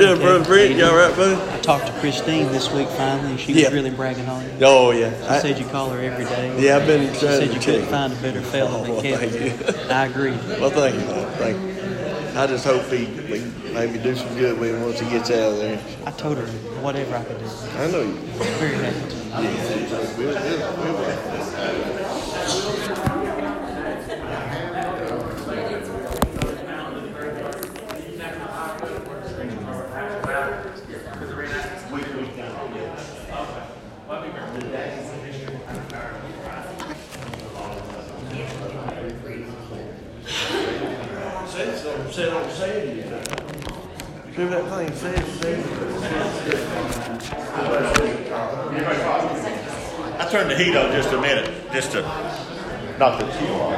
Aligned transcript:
Doing, 0.00 0.20
brother 0.20 0.44
Brent? 0.44 0.76
You 0.76 0.84
all 0.86 0.96
right, 0.96 1.14
buddy? 1.14 1.34
I 1.52 1.58
talked 1.60 1.86
to 1.86 1.92
Christine 2.00 2.46
this 2.52 2.70
week 2.72 2.88
finally, 2.90 3.30
and 3.32 3.40
she 3.40 3.52
Yeah. 3.52 3.66
was 3.66 3.74
really 3.74 3.90
bragging 3.90 4.28
on 4.28 4.42
you. 4.44 4.50
Oh 4.62 4.90
yeah. 4.92 5.10
She 5.22 5.28
I- 5.28 5.38
said 5.40 5.58
you 5.58 5.66
call 5.66 5.90
her 5.90 6.00
every 6.00 6.24
day. 6.24 6.54
yeah, 6.58 6.76
I've 6.76 6.86
been 6.86 7.12
She 7.14 7.20
said 7.20 7.48
to 7.48 7.54
you 7.54 7.60
couldn't 7.60 7.86
find 7.86 8.12
a 8.12 8.16
better 8.16 8.40
fella 8.40 8.70
Oh, 8.78 8.82
than 8.84 8.92
well, 8.94 9.02
Kevin. 9.02 9.30
thank 9.30 9.76
you. 9.76 9.90
I 9.90 10.06
agree. 10.06 10.32
Well, 10.60 10.70
thank 10.70 10.94
you, 10.94 11.00
man. 11.06 11.26
Thank 11.38 11.56
you. 11.62 12.40
I 12.40 12.46
just 12.46 12.64
hope 12.64 12.84
he 12.86 13.06
we 13.30 13.42
maybe 13.74 13.98
do 13.98 14.14
some 14.16 14.34
good 14.36 14.58
with 14.58 14.70
him 14.74 14.82
once 14.82 15.00
he 15.00 15.10
gets 15.10 15.30
out 15.30 15.52
of 15.52 15.58
there. 15.58 15.78
I 16.06 16.10
told 16.12 16.38
her 16.38 16.46
whatever 16.80 17.16
I 17.16 17.24
could 17.24 17.38
do. 17.38 17.44
I 17.78 17.86
know 17.90 18.00
you. 18.00 18.14
Very 18.58 18.74
happy. 18.76 18.96
Yeah. 19.30 19.40
We'll, 20.16 20.28
we'll, 20.28 20.94
we'll. 20.94 21.99
See 44.40 44.46
what 44.46 44.52
that 44.52 44.70
thing 44.78 44.88
says? 44.96 45.20
says- 45.38 45.66
I 50.18 50.24
turned 50.30 50.50
the 50.50 50.56
heat 50.56 50.74
on 50.74 50.92
just 50.92 51.12
a 51.12 51.20
minute, 51.20 51.70
just 51.74 51.92
to 51.92 52.00
knock 52.98 53.20
the 53.20 53.26
chill 53.38 53.60
off. 53.60 53.76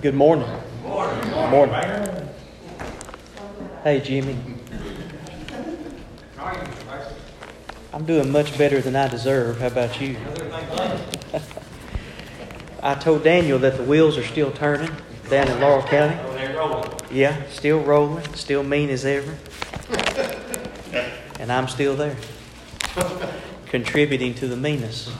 Good 0.00 0.14
morning. 0.14 0.48
Morning. 1.50 1.85
Hey, 3.86 4.00
Jimmy. 4.00 4.36
I'm 7.92 8.04
doing 8.04 8.32
much 8.32 8.58
better 8.58 8.80
than 8.80 8.96
I 8.96 9.06
deserve. 9.06 9.60
How 9.60 9.68
about 9.68 10.00
you? 10.00 10.16
I 12.82 12.96
told 12.96 13.22
Daniel 13.22 13.60
that 13.60 13.76
the 13.76 13.84
wheels 13.84 14.18
are 14.18 14.24
still 14.24 14.50
turning 14.50 14.90
down 15.30 15.46
in 15.46 15.60
Laurel 15.60 15.84
County. 15.84 16.16
Oh, 16.58 16.98
yeah, 17.12 17.48
still 17.50 17.78
rolling, 17.78 18.24
still 18.34 18.64
mean 18.64 18.90
as 18.90 19.04
ever. 19.04 19.36
And 21.38 21.52
I'm 21.52 21.68
still 21.68 21.94
there, 21.94 22.16
contributing 23.66 24.34
to 24.34 24.48
the 24.48 24.56
meanness. 24.56 25.12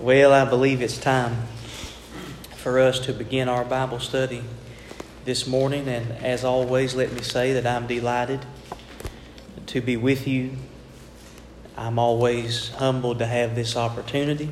Well, 0.00 0.32
I 0.32 0.44
believe 0.44 0.82
it's 0.82 0.98
time 0.98 1.46
for 2.56 2.80
us 2.80 2.98
to 3.06 3.12
begin 3.12 3.48
our 3.48 3.64
Bible 3.64 4.00
study 4.00 4.42
this 5.26 5.46
morning. 5.46 5.88
And 5.88 6.12
as 6.24 6.44
always, 6.44 6.94
let 6.94 7.12
me 7.12 7.20
say 7.20 7.52
that 7.52 7.66
I'm 7.66 7.88
delighted 7.88 8.46
to 9.66 9.80
be 9.80 9.96
with 9.96 10.26
you. 10.26 10.52
I'm 11.76 11.98
always 11.98 12.70
humbled 12.70 13.18
to 13.18 13.26
have 13.26 13.56
this 13.56 13.76
opportunity. 13.76 14.48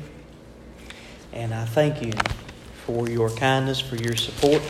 And 1.31 1.53
I 1.53 1.65
thank 1.65 2.03
you 2.03 2.11
for 2.85 3.09
your 3.09 3.29
kindness, 3.29 3.79
for 3.79 3.95
your 3.95 4.17
support, 4.17 4.61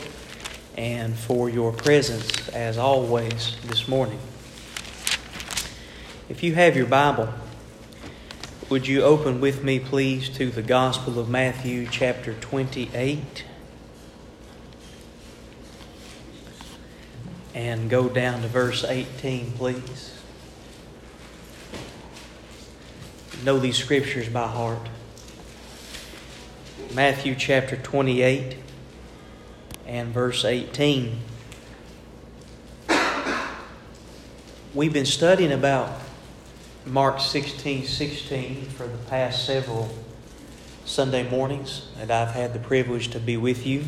and 0.78 1.18
for 1.18 1.50
your 1.50 1.74
presence 1.74 2.50
as 2.50 2.78
always 2.78 3.58
this 3.66 3.88
morning. 3.88 4.20
If 6.30 6.44
you 6.44 6.54
have 6.54 6.78
your 6.78 6.88
Bible, 6.88 7.34
would 8.70 8.88
you 8.88 9.02
open 9.02 9.42
with 9.42 9.64
me, 9.64 9.80
please, 9.80 10.30
to 10.38 10.50
the 10.50 10.62
Gospel 10.62 11.20
of 11.20 11.30
Matthew, 11.30 11.88
chapter 11.90 12.34
28, 12.34 13.44
and 17.56 17.90
go 17.90 18.10
down 18.10 18.42
to 18.42 18.48
verse 18.50 18.84
18, 18.84 19.54
please? 19.54 20.14
Know 23.46 23.60
these 23.60 23.78
scriptures 23.78 24.28
by 24.28 24.46
heart. 24.46 24.90
Matthew 26.94 27.34
chapter 27.34 27.78
28 27.78 28.58
and 29.88 30.14
verse 30.14 30.44
18. 30.44 31.18
We've 34.74 34.92
been 34.92 35.06
studying 35.06 35.54
about 35.54 36.02
Mark 36.86 37.22
16 37.22 37.86
16 37.86 38.66
for 38.66 38.86
the 38.86 38.98
past 38.98 39.46
several 39.46 39.96
Sunday 40.84 41.28
mornings 41.30 41.88
and 41.98 42.12
I've 42.12 42.32
had 42.32 42.54
the 42.54 42.60
privilege 42.60 43.08
to 43.12 43.20
be 43.20 43.38
with 43.38 43.66
you. 43.66 43.86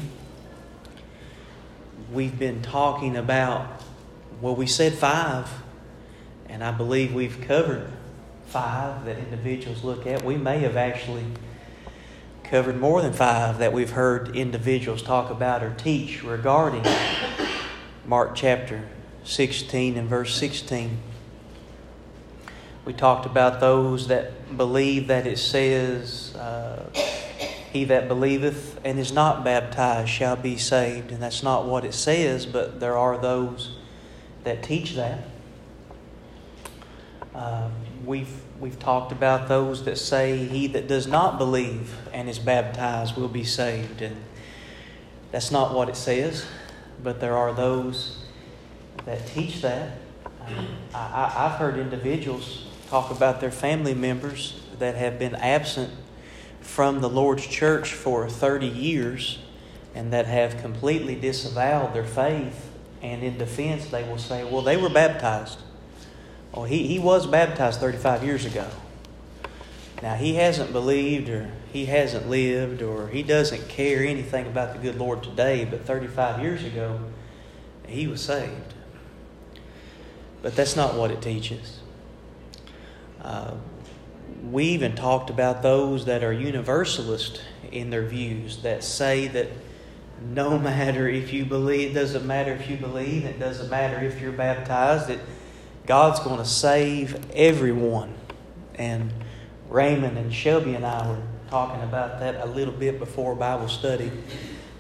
We've 2.12 2.38
been 2.40 2.62
talking 2.62 3.18
about, 3.18 3.82
well, 4.40 4.56
we 4.56 4.66
said 4.66 4.94
five, 4.94 5.50
and 6.48 6.64
I 6.64 6.72
believe 6.72 7.14
we've 7.14 7.42
covered 7.42 7.92
five 8.46 9.04
that 9.06 9.18
individuals 9.18 9.84
look 9.84 10.08
at. 10.08 10.24
We 10.24 10.38
may 10.38 10.60
have 10.60 10.78
actually 10.78 11.26
covered 12.46 12.80
more 12.80 13.02
than 13.02 13.12
five 13.12 13.58
that 13.60 13.74
we've 13.74 13.90
heard 13.90 14.38
individuals 14.38 15.02
talk 15.02 15.30
about 15.30 15.62
or 15.64 15.74
teach 15.74 16.24
regarding 16.24 16.86
Mark 18.06 18.36
chapter 18.36 18.88
16 19.26 19.98
and 19.98 20.08
verse 20.08 20.34
16. 20.36 20.98
We 22.86 22.94
talked 22.94 23.26
about 23.26 23.60
those 23.60 24.08
that 24.08 24.56
believe 24.56 25.08
that 25.08 25.28
it 25.28 25.40
says, 25.40 26.34
uh, 26.36 26.90
He 27.72 27.84
that 27.86 28.08
believeth 28.08 28.80
and 28.86 28.98
is 28.98 29.12
not 29.12 29.44
baptized 29.44 30.10
shall 30.10 30.36
be 30.36 30.58
saved. 30.58 31.12
And 31.12 31.22
that's 31.22 31.44
not 31.44 31.66
what 31.66 31.84
it 31.84 31.94
says, 31.94 32.46
but 32.46 32.80
there 32.80 32.98
are 32.98 33.18
those 33.18 33.72
that 34.44 34.64
teach 34.64 34.96
that. 34.96 35.26
Uh, 37.36 37.70
we've, 38.06 38.42
we've 38.60 38.80
talked 38.80 39.12
about 39.12 39.48
those 39.48 39.84
that 39.86 39.98
say, 39.98 40.38
He 40.38 40.68
that 40.68 40.88
does 40.88 41.08
not 41.08 41.38
believe 41.38 41.94
and 42.14 42.30
is 42.30 42.40
baptized 42.40 43.16
will 43.16 43.28
be 43.28 43.44
saved. 43.44 44.02
And 44.02 44.16
that's 45.32 45.52
not 45.52 45.74
what 45.74 45.90
it 45.90 45.96
says, 45.96 46.46
but 47.04 47.20
there 47.20 47.36
are 47.36 47.54
those 47.54 48.24
that 49.06 49.28
teach 49.28 49.62
that. 49.62 49.98
Um, 50.46 50.68
I, 50.94 51.34
I've 51.36 51.60
heard 51.60 51.78
individuals 51.78 52.66
talk 52.90 53.12
about 53.12 53.42
their 53.42 53.52
family 53.52 53.94
members 53.94 54.60
that 54.80 54.96
have 54.96 55.20
been 55.20 55.36
absent 55.36 55.92
from 56.62 57.02
the 57.02 57.10
Lord's 57.10 57.48
church 57.48 57.94
for 57.94 58.30
30 58.30 58.68
years 58.68 59.40
and 59.96 60.14
that 60.14 60.28
have 60.28 60.62
completely 60.62 61.16
disavowed 61.16 61.94
their 61.94 62.04
faith. 62.04 62.70
And 63.02 63.24
in 63.24 63.38
defense, 63.38 63.88
they 63.88 64.04
will 64.04 64.18
say, 64.18 64.44
well, 64.44 64.62
they 64.62 64.78
were 64.78 64.90
baptized. 64.90 65.60
Well, 66.54 66.66
he, 66.66 66.88
he 66.88 67.00
was 67.00 67.26
baptized 67.26 67.80
35 67.80 68.24
years 68.24 68.46
ago. 68.46 68.68
Now, 70.02 70.16
he 70.16 70.36
hasn't 70.36 70.72
believed 70.72 71.30
or 71.30 71.52
he 71.74 71.86
hasn't 71.86 72.30
lived 72.30 72.82
or 72.84 73.08
he 73.08 73.24
doesn't 73.24 73.68
care 73.70 74.04
anything 74.04 74.46
about 74.46 74.74
the 74.74 74.80
good 74.80 74.98
Lord 74.98 75.24
today, 75.24 75.66
but 75.66 75.86
35 75.86 76.42
years 76.42 76.64
ago, 76.64 77.00
he 77.88 78.08
was 78.08 78.22
saved. 78.22 78.74
But 80.44 80.56
that's 80.56 80.76
not 80.76 80.96
what 80.96 81.10
it 81.10 81.22
teaches. 81.22 81.80
Uh, 83.22 83.56
we 84.44 84.66
even 84.66 84.96
talked 84.96 85.30
about 85.30 85.62
those 85.62 86.06
that 86.06 86.24
are 86.24 86.34
universalist 86.34 87.42
in 87.72 87.90
their 87.90 88.06
views 88.06 88.58
that 88.64 88.84
say 88.84 89.28
that 89.28 89.48
no 90.22 90.58
matter 90.60 91.08
if 91.08 91.34
you 91.34 91.46
believe, 91.46 91.92
it 91.92 92.00
doesn't 92.00 92.26
matter 92.26 92.54
if 92.54 92.70
you 92.70 92.78
believe, 92.78 93.26
it 93.26 93.40
doesn't 93.40 93.70
matter 93.70 94.04
if 94.04 94.22
you're 94.22 94.32
baptized, 94.32 95.08
that 95.08 95.20
God's 95.86 96.20
going 96.20 96.38
to 96.38 96.46
save 96.46 97.30
everyone. 97.34 98.14
And 98.76 99.14
Raymond 99.70 100.18
and 100.18 100.34
Shelby 100.34 100.76
and 100.76 100.86
I 100.86 101.08
were 101.08 101.22
talking 101.50 101.82
about 101.82 102.20
that 102.20 102.36
a 102.42 102.46
little 102.46 102.74
bit 102.74 103.00
before 103.00 103.36
Bible 103.36 103.68
study 103.68 104.12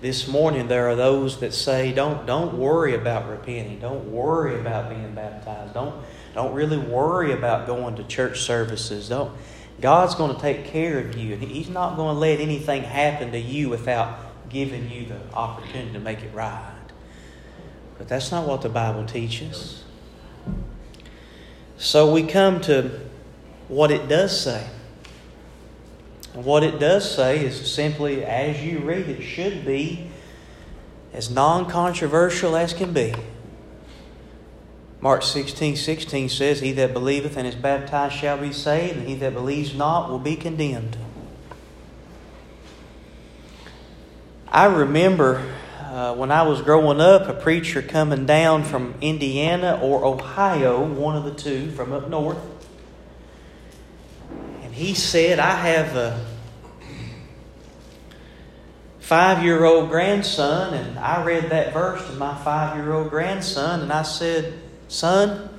this 0.01 0.27
morning. 0.27 0.67
There 0.67 0.87
are 0.89 0.95
those 0.95 1.39
that 1.39 1.53
say, 1.53 1.91
"Don't 1.91 2.25
don't 2.25 2.57
worry 2.57 2.93
about 2.93 3.29
repenting. 3.29 3.79
Don't 3.79 4.11
worry 4.11 4.59
about 4.59 4.89
being 4.89 5.13
baptized. 5.15 5.73
Don't 5.73 5.95
don't 6.37 6.53
really 6.53 6.77
worry 6.77 7.31
about 7.31 7.65
going 7.65 7.95
to 7.95 8.03
church 8.03 8.41
services. 8.41 9.09
Don't 9.09 9.35
God's 9.81 10.13
going 10.13 10.35
to 10.35 10.39
take 10.39 10.65
care 10.65 10.99
of 10.99 11.17
you, 11.17 11.33
and 11.33 11.41
He's 11.41 11.67
not 11.67 11.95
going 11.95 12.13
to 12.13 12.19
let 12.19 12.39
anything 12.39 12.83
happen 12.83 13.31
to 13.31 13.39
you 13.39 13.69
without 13.69 14.19
giving 14.47 14.87
you 14.91 15.07
the 15.07 15.19
opportunity 15.33 15.93
to 15.93 15.99
make 15.99 16.21
it 16.21 16.31
right." 16.35 16.75
But 17.97 18.07
that's 18.07 18.31
not 18.31 18.47
what 18.47 18.61
the 18.61 18.69
Bible 18.69 19.03
teaches. 19.03 19.83
So 21.77 22.13
we 22.13 22.21
come 22.21 22.61
to 22.61 22.99
what 23.67 23.89
it 23.89 24.07
does 24.07 24.39
say. 24.39 24.67
What 26.33 26.61
it 26.61 26.79
does 26.79 27.11
say 27.15 27.43
is 27.43 27.73
simply, 27.73 28.23
as 28.23 28.63
you 28.63 28.77
read 28.77 29.09
it, 29.09 29.23
should 29.23 29.65
be 29.65 30.11
as 31.13 31.31
non 31.31 31.67
controversial 31.67 32.55
as 32.55 32.73
can 32.73 32.93
be. 32.93 33.15
Mark 34.99 35.21
16 35.21 35.75
16 35.75 36.29
says, 36.29 36.59
He 36.59 36.71
that 36.73 36.93
believeth 36.93 37.37
and 37.37 37.47
is 37.47 37.55
baptized 37.55 38.15
shall 38.15 38.37
be 38.37 38.51
saved, 38.51 38.97
and 38.97 39.07
he 39.07 39.15
that 39.15 39.33
believes 39.33 39.75
not 39.75 40.09
will 40.09 40.19
be 40.19 40.35
condemned. 40.35 40.97
I 44.47 44.65
remember 44.65 45.53
uh, 45.79 46.15
when 46.15 46.31
I 46.31 46.43
was 46.43 46.61
growing 46.61 46.99
up, 46.99 47.27
a 47.27 47.33
preacher 47.33 47.81
coming 47.81 48.25
down 48.25 48.63
from 48.63 48.95
Indiana 49.01 49.79
or 49.81 50.03
Ohio, 50.03 50.83
one 50.83 51.15
of 51.15 51.25
the 51.25 51.33
two 51.33 51.69
from 51.71 51.93
up 51.93 52.09
north. 52.09 52.39
And 54.63 54.73
he 54.73 54.95
said, 54.95 55.37
I 55.37 55.55
have 55.55 55.95
a 55.95 56.25
five 58.99 59.43
year 59.43 59.63
old 59.63 59.89
grandson, 59.89 60.73
and 60.73 60.97
I 60.97 61.23
read 61.23 61.51
that 61.51 61.71
verse 61.71 62.05
to 62.07 62.13
my 62.13 62.35
five 62.35 62.77
year 62.77 62.93
old 62.93 63.11
grandson, 63.11 63.81
and 63.81 63.93
I 63.93 64.01
said, 64.01 64.59
Son, 64.87 65.49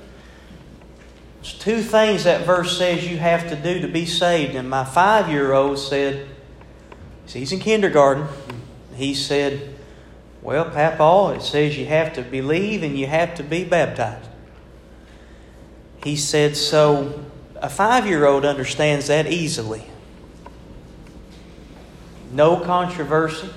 there's 1.41 1.53
two 1.53 1.81
things 1.81 2.25
that 2.25 2.45
verse 2.45 2.77
says 2.77 3.07
you 3.07 3.17
have 3.17 3.49
to 3.49 3.55
do 3.55 3.81
to 3.81 3.87
be 3.87 4.05
saved. 4.05 4.55
And 4.55 4.69
my 4.69 4.83
five 4.83 5.29
year 5.29 5.53
old 5.53 5.79
said, 5.79 6.27
he's 7.25 7.51
in 7.51 7.59
kindergarten. 7.59 8.27
He 8.95 9.13
said, 9.13 9.75
Well, 10.41 10.65
Papa, 10.65 11.35
it 11.37 11.41
says 11.41 11.77
you 11.77 11.85
have 11.85 12.13
to 12.13 12.21
believe 12.21 12.83
and 12.83 12.97
you 12.97 13.07
have 13.07 13.35
to 13.35 13.43
be 13.43 13.63
baptized. 13.63 14.27
He 16.03 16.15
said, 16.15 16.57
So 16.57 17.25
a 17.55 17.69
five 17.69 18.05
year 18.05 18.25
old 18.25 18.45
understands 18.45 19.07
that 19.07 19.27
easily. 19.27 19.83
No 22.31 22.59
controversy. 22.59 23.49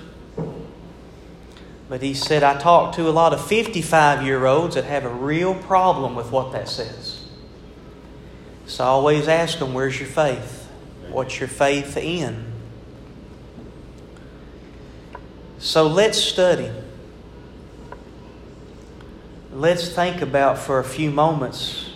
But 1.93 2.01
he 2.01 2.15
said, 2.15 2.43
I 2.43 2.59
talk 2.59 2.95
to 2.95 3.07
a 3.07 3.13
lot 3.13 3.35
of 3.35 3.47
55 3.47 4.25
year 4.25 4.47
olds 4.47 4.77
that 4.77 4.85
have 4.85 5.05
a 5.05 5.11
real 5.11 5.55
problem 5.55 6.15
with 6.15 6.33
what 6.33 6.53
that 6.53 6.67
says. 6.71 7.27
So 8.65 8.83
I 8.83 8.87
always 8.87 9.29
ask 9.29 9.59
them, 9.59 9.75
Where's 9.75 10.01
your 10.01 10.09
faith? 10.09 10.71
What's 11.11 11.39
your 11.39 11.51
faith 11.51 11.99
in? 11.99 12.51
So 15.59 15.87
let's 15.87 16.17
study. 16.17 16.71
Let's 19.53 19.91
think 19.91 20.23
about 20.23 20.57
for 20.57 20.79
a 20.79 20.85
few 20.85 21.11
moments 21.11 21.91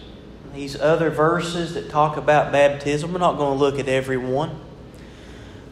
these 0.53 0.79
other 0.79 1.09
verses 1.09 1.73
that 1.73 1.89
talk 1.89 2.19
about 2.19 2.53
baptism. 2.53 3.15
We're 3.15 3.19
not 3.19 3.39
going 3.39 3.57
to 3.57 3.59
look 3.59 3.79
at 3.79 3.89
every 3.89 4.19
one. 4.19 4.61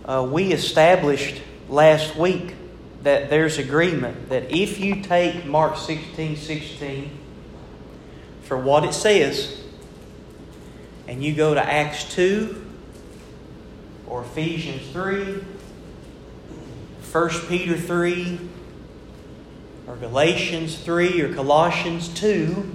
Uh, 0.03 0.27
we 0.27 0.51
established 0.51 1.43
last 1.69 2.17
week 2.17 2.55
that 3.05 3.29
there's 3.29 3.59
agreement 3.59 4.31
that 4.31 4.51
if 4.51 4.81
you 4.81 5.03
take 5.03 5.45
Mark 5.45 5.77
16 5.77 6.37
16 6.37 7.11
for 8.43 8.59
what 8.59 8.85
it 8.85 8.95
says, 8.95 9.63
and 11.07 11.23
you 11.23 11.35
go 11.35 11.55
to 11.55 11.63
Acts 11.63 12.05
2 12.15 12.65
or 14.07 14.23
Ephesians 14.23 14.91
3, 14.93 15.45
1 17.13 17.31
Peter 17.49 17.77
3, 17.77 18.41
or 19.87 19.97
Galatians 19.97 20.79
3, 20.79 21.21
or 21.21 21.35
Colossians 21.35 22.09
2, 22.09 22.75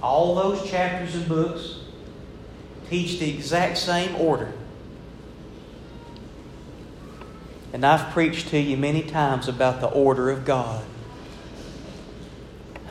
all 0.00 0.36
those 0.36 0.70
chapters 0.70 1.16
and 1.16 1.28
books 1.28 1.80
teach 2.88 3.18
the 3.18 3.28
exact 3.28 3.76
same 3.76 4.14
order. 4.16 4.52
And 7.72 7.84
I've 7.84 8.12
preached 8.12 8.48
to 8.48 8.58
you 8.58 8.76
many 8.76 9.02
times 9.02 9.48
about 9.48 9.80
the 9.80 9.88
order 9.88 10.30
of 10.30 10.44
God. 10.44 10.84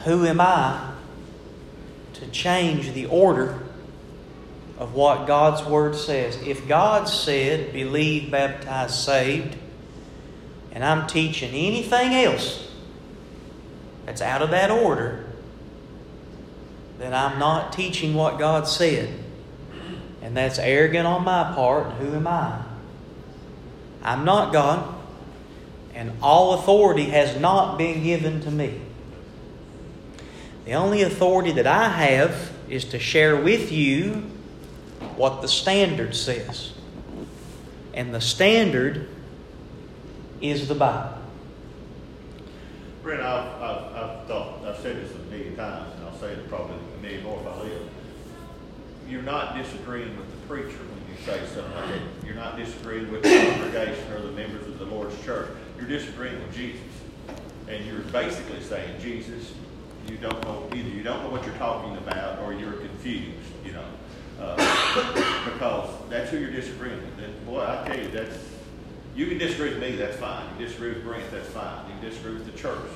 Who 0.04 0.26
am 0.26 0.40
I 0.40 0.92
to 2.14 2.28
change 2.28 2.94
the 2.94 3.08
order 3.08 3.64
of 4.78 4.94
what 4.94 5.26
God's 5.26 5.68
Word 5.68 5.96
says? 5.96 6.38
If 6.44 6.68
God 6.68 7.10
said, 7.10 7.74
believe, 7.74 8.30
baptize, 8.30 9.04
saved, 9.04 9.58
and 10.72 10.84
I'm 10.84 11.08
teaching 11.08 11.50
anything 11.50 12.14
else 12.14 12.72
that's 14.06 14.22
out 14.22 14.44
of 14.44 14.52
that 14.52 14.70
order, 14.70 15.26
then 17.00 17.14
I'm 17.14 17.40
not 17.40 17.74
teaching 17.74 18.14
what 18.14 18.38
God 18.38 18.68
said. 18.68 19.10
And 20.22 20.38
that's 20.38 20.60
arrogant 20.60 21.08
on 21.08 21.24
my 21.24 21.52
part. 21.54 21.94
Who 21.94 22.16
am 22.16 22.28
I? 22.28 22.64
I'm 24.04 24.26
not 24.26 24.54
God, 24.54 24.96
and 25.94 26.12
all 26.22 26.54
authority 26.60 27.06
has 27.06 27.40
not 27.40 27.78
been 27.78 28.04
given 28.04 28.42
to 28.42 28.52
me. 28.52 28.82
The 30.66 30.74
only 30.74 31.02
authority 31.02 31.54
that 31.54 31.68
I 31.68 31.90
have 31.90 32.52
is 32.70 32.86
to 32.86 33.00
share 33.00 33.36
with 33.36 33.72
you 33.72 34.30
what 35.16 35.42
the 35.42 35.48
standard 35.48 36.16
says. 36.16 36.74
And 37.94 38.14
the 38.14 38.22
standard 38.22 39.10
is 40.42 40.68
the 40.68 40.76
Bible. 40.76 41.18
Brent, 43.02 43.22
I've, 43.22 43.62
I've, 43.62 43.96
I've 43.96 44.28
thought, 44.28 44.66
I've 44.66 44.78
said 44.78 44.98
this 44.98 45.16
a 45.16 45.20
million 45.32 45.56
times, 45.56 45.94
and 45.96 46.06
I'll 46.06 46.20
say 46.20 46.34
it 46.34 46.50
probably 46.50 46.76
a 46.98 47.02
million 47.02 47.24
more 47.24 47.40
if 47.40 47.48
I 47.48 47.64
live. 47.64 47.90
You're 49.10 49.22
not 49.22 49.56
disagreeing 49.56 50.16
with 50.18 50.30
the 50.30 50.48
preacher 50.48 50.78
say 51.26 51.40
something 51.54 51.74
like 51.74 51.90
that. 51.90 52.26
You're 52.26 52.36
not 52.36 52.58
disagreeing 52.58 53.12
with 53.12 53.24
the 53.24 53.30
congregation 53.30 54.12
or 54.12 54.22
the 54.22 54.32
members 54.32 54.68
of 54.68 54.80
the 54.80 54.86
Lord's 54.86 55.22
church. 55.24 55.50
You're 55.78 55.88
disagreeing 55.88 56.40
with 56.40 56.56
Jesus. 56.56 56.82
And 57.68 57.86
you're 57.86 58.00
basically 58.00 58.62
saying, 58.62 59.00
Jesus, 59.02 59.54
you 60.10 60.18
don't 60.18 60.42
know, 60.44 60.70
either 60.74 60.90
you 60.90 61.04
don't 61.04 61.24
know 61.24 61.30
what 61.30 61.46
you're 61.46 61.56
talking 61.56 61.98
about 61.98 62.40
or 62.40 62.54
you're 62.54 62.74
confused, 62.74 63.36
you 63.66 63.74
know. 63.74 63.86
Uh, 64.40 64.56
because 65.54 65.90
that's 66.10 66.30
who 66.30 66.38
you're 66.38 66.52
disagreeing 66.52 66.96
with. 66.98 67.26
And 67.26 67.46
boy, 67.46 67.62
I 67.62 67.88
tell 67.88 67.98
you, 67.98 68.08
that's, 68.10 68.38
you 69.16 69.26
can 69.28 69.38
disagree 69.38 69.70
with 69.70 69.80
me, 69.80 69.96
that's 69.96 70.18
fine. 70.18 70.46
You 70.58 70.66
disagree 70.66 70.90
with 70.90 71.04
Brent, 71.04 71.30
that's 71.32 71.50
fine. 71.50 71.86
You 71.88 71.94
can 71.94 72.10
disagree 72.10 72.34
with 72.34 72.46
the 72.46 72.58
church. 72.58 72.90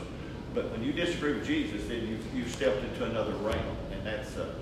But 0.53 0.69
when 0.71 0.83
you 0.83 0.94
disagree 0.94 1.33
with 1.33 1.45
Jesus, 1.45 1.87
then 1.87 2.07
you've, 2.07 2.33
you've 2.33 2.51
stepped 2.51 2.83
into 2.83 3.06
another 3.06 3.33
realm. 3.35 3.78
And 3.92 4.06
that's, 4.06 4.37
uh, 4.37 4.54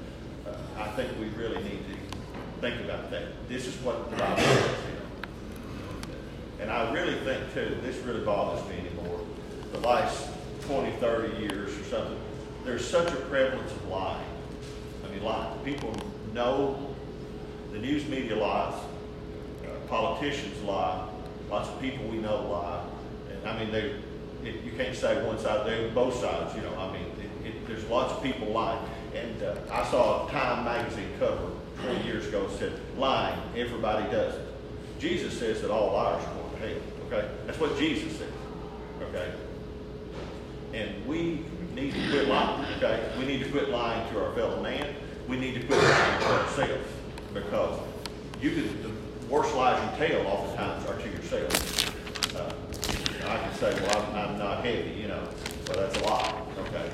uh, 0.48 0.56
I 0.78 0.88
think 0.92 1.12
we 1.20 1.28
really 1.30 1.62
need 1.64 1.84
to 1.92 1.99
think 2.60 2.82
about 2.82 3.10
that. 3.12 3.48
This 3.48 3.68
is 3.68 3.76
what 3.78 4.10
the 4.12 4.18
Bible 4.18 4.38
says 4.38 4.66
here. 4.66 4.98
And 6.60 6.70
I 6.70 6.92
really 6.92 7.16
think, 7.20 7.54
too, 7.54 7.78
this 7.82 7.96
really 8.06 8.20
bothers 8.26 8.68
me 8.68 8.80
anymore. 8.80 9.22
The 9.72 9.80
last 9.80 10.30
20, 10.64 10.92
30 10.98 11.38
years 11.38 11.78
or 11.78 11.84
something, 11.84 12.20
there's 12.66 12.86
such 12.86 13.12
a 13.14 13.16
prevalence 13.16 13.72
of 13.72 13.88
lying. 13.88 14.26
I 15.06 15.10
mean, 15.10 15.24
lying. 15.24 15.58
People 15.64 15.96
know 16.34 16.96
the 17.72 17.80
news 17.80 18.06
media 18.08 18.36
lies, 18.36 18.74
uh, 19.64 19.70
politicians 19.88 20.62
lie, 20.64 21.08
lots 21.50 21.70
of 21.70 21.80
people 21.80 22.06
we 22.08 22.18
know 22.18 22.46
lie. 22.50 22.84
And 23.32 23.48
I 23.48 23.58
mean, 23.58 23.72
they, 23.72 23.96
it, 24.44 24.64
you 24.66 24.74
can't 24.76 24.96
say 24.96 25.26
one 25.26 25.40
side, 25.40 25.66
they 25.66 25.90
both 25.92 26.16
sides, 26.20 26.54
you 26.56 26.62
know. 26.62 26.76
I 26.78 26.92
mean, 26.92 27.06
it, 27.20 27.48
it, 27.48 27.68
there's 27.68 27.86
lots 27.86 28.12
of 28.12 28.22
people 28.22 28.48
lying. 28.50 28.84
And 29.16 29.42
uh, 29.44 29.56
I 29.72 29.90
saw 29.90 30.28
a 30.28 30.32
Time 30.32 30.66
magazine 30.66 31.10
cover 31.20 31.52
20 31.84 32.06
years 32.06 32.28
ago 32.28 32.50
said, 32.58 32.74
lying, 32.98 33.40
everybody 33.56 34.10
does 34.12 34.36
it. 34.36 34.46
Jesus 35.00 35.38
says 35.38 35.62
that 35.62 35.72
all 35.72 35.94
liars 35.94 36.24
are 36.26 36.34
going 36.34 36.52
to 36.52 36.58
hell, 36.58 36.78
okay? 37.08 37.30
That's 37.46 37.60
what 37.60 37.78
Jesus 37.78 38.18
says, 38.18 38.32
okay? 39.02 39.32
And 40.74 41.06
we 41.08 41.46
need 41.74 41.94
to 41.94 42.10
quit 42.10 42.28
lying, 42.28 42.66
okay? 42.78 43.12
We 43.18 43.26
need 43.26 43.44
to 43.44 43.50
quit 43.50 43.70
lying 43.70 44.12
to 44.12 44.24
our 44.24 44.34
fellow 44.34 44.62
man. 44.62 44.94
We 45.28 45.38
need 45.38 45.54
to 45.56 45.66
quit 45.66 45.82
lying 45.82 46.22
to 46.22 46.28
ourselves 46.28 46.90
because 47.34 47.80
you 48.42 48.52
can, 48.52 48.84
the 48.84 48.92
worst 49.30 49.56
lies 49.56 49.82
you 50.00 50.08
tell 50.08 50.28
oftentimes 50.28 50.86
are 50.86 50.98
to 50.98 51.10
yourself. 51.10 52.36
Uh, 52.36 52.52
I 53.30 53.38
can 53.38 53.54
say, 53.56 53.74
well, 53.82 54.02
I'm, 54.02 54.32
I'm 54.32 54.38
not 54.38 54.66
heavy, 54.66 54.92
you 55.00 55.08
know, 55.08 55.28
well, 55.68 55.78
that's 55.78 55.98
a 55.98 56.04
lie, 56.04 56.42
okay? 56.60 56.90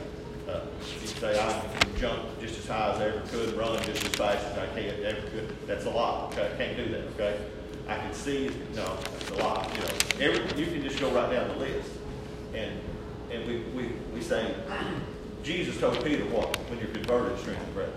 Say, 1.19 1.39
I 1.39 1.59
can 1.59 1.97
jump 1.97 2.39
just 2.41 2.59
as 2.59 2.67
high 2.67 2.91
as 2.91 2.99
I 2.99 3.05
ever 3.05 3.21
could, 3.27 3.53
run 3.55 3.81
just 3.83 4.03
as 4.03 4.11
fast 4.15 4.45
as 4.47 4.57
I 4.57 4.65
can, 4.67 5.03
ever 5.05 5.21
could. 5.29 5.55
That's 5.65 5.85
a 5.85 5.89
lot. 5.89 6.33
okay? 6.33 6.51
I 6.53 6.57
can't 6.57 6.75
do 6.75 6.89
that, 6.89 7.01
okay? 7.13 7.39
I 7.87 7.97
can 7.97 8.13
see, 8.13 8.49
no, 8.73 8.97
that's 8.97 9.29
a 9.29 9.35
lie, 9.35 9.71
you 9.73 9.79
know. 9.79 10.31
Every, 10.33 10.59
you 10.59 10.65
can 10.71 10.81
just 10.81 10.99
go 10.99 11.09
right 11.11 11.31
down 11.31 11.47
the 11.49 11.55
list. 11.55 11.89
And, 12.53 12.79
and 13.31 13.47
we, 13.47 13.59
we, 13.73 13.91
we 14.13 14.21
say, 14.21 14.55
Jesus 15.43 15.79
told 15.79 16.03
Peter 16.03 16.25
what? 16.25 16.53
When 16.69 16.79
you're 16.79 16.89
converted, 16.89 17.39
strength 17.39 17.63
and 17.63 17.73
breath. 17.73 17.89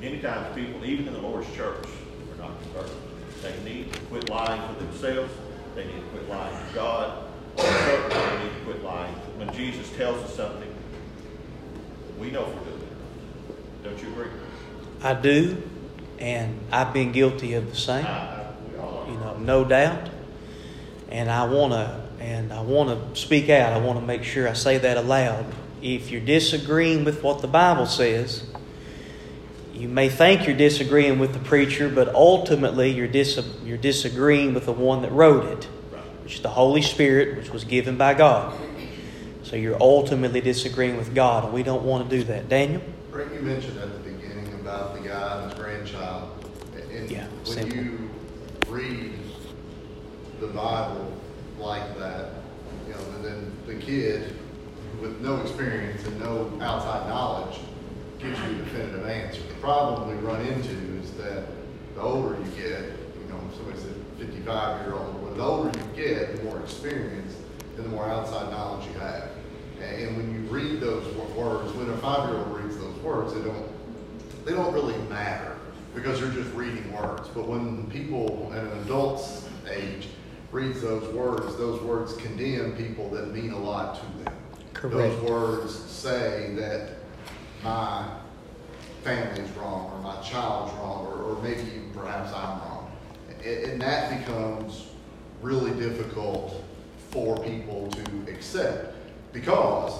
Many 0.00 0.20
times 0.20 0.54
people, 0.54 0.84
even 0.84 1.08
in 1.08 1.14
the 1.14 1.20
Lord's 1.20 1.52
church, 1.56 1.86
are 1.86 2.38
not 2.38 2.62
converted. 2.62 2.96
They 3.42 3.58
need 3.64 3.92
to 3.92 4.00
quit 4.02 4.28
lying 4.28 4.62
to 4.74 4.84
themselves. 4.84 5.32
They 5.74 5.86
need 5.86 5.94
to 6.00 6.06
quit 6.12 6.28
lying 6.28 6.68
to 6.68 6.74
God. 6.74 7.24
They 7.56 7.64
need 7.64 8.52
to 8.52 8.64
quit 8.64 8.84
lying. 8.84 9.14
When 9.38 9.52
Jesus 9.54 9.90
tells 9.96 10.22
us 10.22 10.36
something, 10.36 10.75
we 12.18 12.30
know 12.30 12.44
doing 12.44 12.58
it. 12.58 13.84
Don't 13.84 14.02
you 14.02 14.08
agree? 14.12 14.30
I 15.02 15.14
do, 15.14 15.62
and 16.18 16.58
I've 16.72 16.92
been 16.92 17.12
guilty 17.12 17.54
of 17.54 17.70
the 17.70 17.76
same. 17.76 18.04
I, 18.04 18.08
I, 18.08 18.52
we 18.72 18.78
all. 18.78 19.06
You 19.08 19.18
know, 19.18 19.36
no 19.38 19.64
doubt. 19.64 20.08
And 21.10 21.30
I 21.30 21.44
want 21.44 21.72
to 21.72 22.06
And 22.20 22.52
I 22.52 22.62
want 22.62 23.14
to 23.14 23.20
speak 23.20 23.50
out. 23.50 23.72
I 23.72 23.78
want 23.78 24.00
to 24.00 24.04
make 24.04 24.24
sure 24.24 24.48
I 24.48 24.54
say 24.54 24.78
that 24.78 24.96
aloud. 24.96 25.44
If 25.82 26.10
you're 26.10 26.24
disagreeing 26.24 27.04
with 27.04 27.22
what 27.22 27.42
the 27.42 27.46
Bible 27.48 27.86
says, 27.86 28.42
you 29.74 29.86
may 29.88 30.08
think 30.08 30.46
you're 30.46 30.56
disagreeing 30.56 31.18
with 31.18 31.34
the 31.34 31.38
preacher, 31.38 31.88
but 31.88 32.08
ultimately 32.14 32.90
you're, 32.90 33.06
dis- 33.06 33.38
you're 33.62 33.76
disagreeing 33.76 34.54
with 34.54 34.64
the 34.64 34.72
one 34.72 35.02
that 35.02 35.12
wrote 35.12 35.44
it, 35.44 35.64
which 36.24 36.36
is 36.36 36.40
the 36.40 36.48
Holy 36.48 36.80
Spirit, 36.82 37.36
which 37.36 37.50
was 37.50 37.64
given 37.64 37.96
by 37.98 38.14
God. 38.14 38.58
So 39.46 39.54
you're 39.54 39.80
ultimately 39.80 40.40
disagreeing 40.40 40.96
with 40.96 41.14
God, 41.14 41.44
and 41.44 41.52
we 41.52 41.62
don't 41.62 41.84
want 41.84 42.10
to 42.10 42.16
do 42.18 42.24
that. 42.24 42.48
Daniel? 42.48 42.82
Brent, 43.12 43.32
you 43.32 43.42
mentioned 43.42 43.78
at 43.78 43.92
the 43.92 44.10
beginning 44.10 44.52
about 44.54 45.00
the 45.00 45.08
guy 45.08 45.40
and 45.40 45.52
his 45.52 45.60
grandchild. 45.60 46.30
And 46.74 47.08
Yeah, 47.08 47.28
when 47.28 47.44
simple. 47.44 47.78
you 47.78 48.10
read 48.68 49.12
the 50.40 50.48
Bible 50.48 51.12
like 51.60 51.96
that, 51.96 52.30
you 52.88 52.94
know, 52.94 53.00
and 53.14 53.24
then 53.24 53.52
the 53.68 53.76
kid 53.76 54.34
with 55.00 55.20
no 55.20 55.36
experience 55.36 56.04
and 56.06 56.18
no 56.18 56.50
outside 56.60 57.08
knowledge 57.08 57.60
gives 58.18 58.40
you 58.40 58.46
a 58.46 58.64
definitive 58.64 59.06
answer. 59.06 59.42
The 59.48 59.54
problem 59.60 60.08
we 60.08 60.14
run 60.26 60.40
into 60.40 60.74
is 61.00 61.12
that 61.18 61.46
the 61.94 62.00
older 62.00 62.36
you 62.36 62.50
get, 62.60 62.82
you 62.82 63.28
know, 63.28 63.38
somebody 63.54 63.78
said 63.78 63.94
55 64.18 64.86
year 64.86 64.96
old, 64.96 65.22
but 65.22 65.36
the 65.36 65.42
older 65.44 65.78
you 65.78 66.04
get, 66.04 66.36
the 66.36 66.42
more 66.42 66.58
experience 66.58 67.36
and 67.76 67.84
the 67.84 67.90
more 67.90 68.08
outside 68.08 68.50
knowledge 68.50 68.86
you 68.86 68.98
have. 68.98 69.35
And 69.82 70.16
when 70.16 70.32
you 70.32 70.40
read 70.48 70.80
those 70.80 71.06
words, 71.14 71.72
when 71.74 71.90
a 71.90 71.96
five 71.98 72.28
year 72.28 72.38
old 72.38 72.56
reads 72.58 72.78
those 72.78 72.96
words, 72.98 73.34
they 73.34 73.42
don't 73.42 73.66
they 74.44 74.52
don't 74.52 74.72
really 74.72 74.96
matter 75.08 75.56
because 75.94 76.20
they're 76.20 76.30
just 76.30 76.54
reading 76.54 76.92
words. 76.92 77.28
But 77.28 77.48
when 77.48 77.90
people 77.90 78.52
at 78.54 78.62
an 78.62 78.78
adult's 78.80 79.48
age 79.68 80.08
reads 80.52 80.80
those 80.82 81.12
words, 81.12 81.56
those 81.56 81.80
words 81.82 82.14
condemn 82.16 82.76
people 82.76 83.10
that 83.10 83.32
mean 83.32 83.50
a 83.50 83.58
lot 83.58 83.96
to 83.96 84.24
them. 84.24 84.34
Correct. 84.72 84.96
Those 84.96 85.30
words 85.30 85.74
say 85.74 86.54
that 86.54 86.90
my 87.64 88.08
family's 89.02 89.50
wrong 89.52 89.90
or 89.92 90.00
my 90.00 90.20
child's 90.22 90.72
wrong 90.74 91.06
or, 91.06 91.22
or 91.22 91.42
maybe 91.42 91.60
even 91.62 91.90
perhaps 91.94 92.32
I'm 92.32 92.60
wrong. 92.60 92.92
And 93.44 93.80
that 93.80 94.18
becomes 94.18 94.88
really 95.42 95.72
difficult 95.72 96.62
for 97.10 97.36
people 97.38 97.88
to 97.88 98.32
accept 98.32 98.95
because 99.32 99.92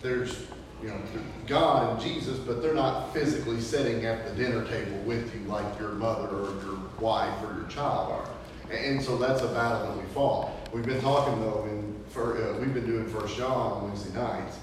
there's 0.00 0.46
you 0.82 0.88
know 0.88 1.00
God 1.46 1.92
and 1.92 2.00
Jesus, 2.00 2.38
but 2.38 2.62
they're 2.62 2.74
not 2.74 3.12
physically 3.12 3.60
sitting 3.60 4.04
at 4.04 4.26
the 4.26 4.34
dinner 4.34 4.64
table 4.66 4.98
with 5.04 5.34
you 5.34 5.40
like 5.48 5.78
your 5.78 5.90
mother 5.90 6.28
or 6.28 6.50
your 6.64 6.78
wife 7.00 7.34
or 7.44 7.56
your 7.58 7.68
child 7.68 8.12
are. 8.12 8.28
And 8.74 9.02
so 9.02 9.16
that's 9.16 9.42
a 9.42 9.48
battle 9.48 9.86
that 9.86 9.96
we 9.96 10.04
fought. 10.14 10.50
We've 10.72 10.86
been 10.86 11.00
talking 11.00 11.40
though 11.40 11.68
for 12.12 12.36
uh, 12.36 12.58
we've 12.58 12.74
been 12.74 12.86
doing 12.86 13.08
First 13.08 13.36
John 13.36 13.72
on 13.72 13.88
Wednesday 13.88 14.18
nights. 14.18 14.58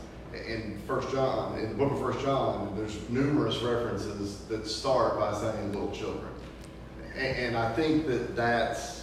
In 0.48 0.80
First 0.86 1.10
John, 1.10 1.58
in 1.58 1.70
the 1.70 1.76
book 1.76 1.92
of 1.92 2.00
First 2.00 2.24
John, 2.24 2.74
there's 2.78 3.10
numerous 3.10 3.58
references 3.64 4.42
that 4.46 4.68
start 4.68 5.20
by 5.20 5.34
saying 5.34 5.74
little 5.74 5.92
children, 5.92 6.32
and, 7.16 7.38
and 7.38 7.58
I 7.58 7.74
think 7.74 8.06
that 8.06 8.36
that's 8.36 8.99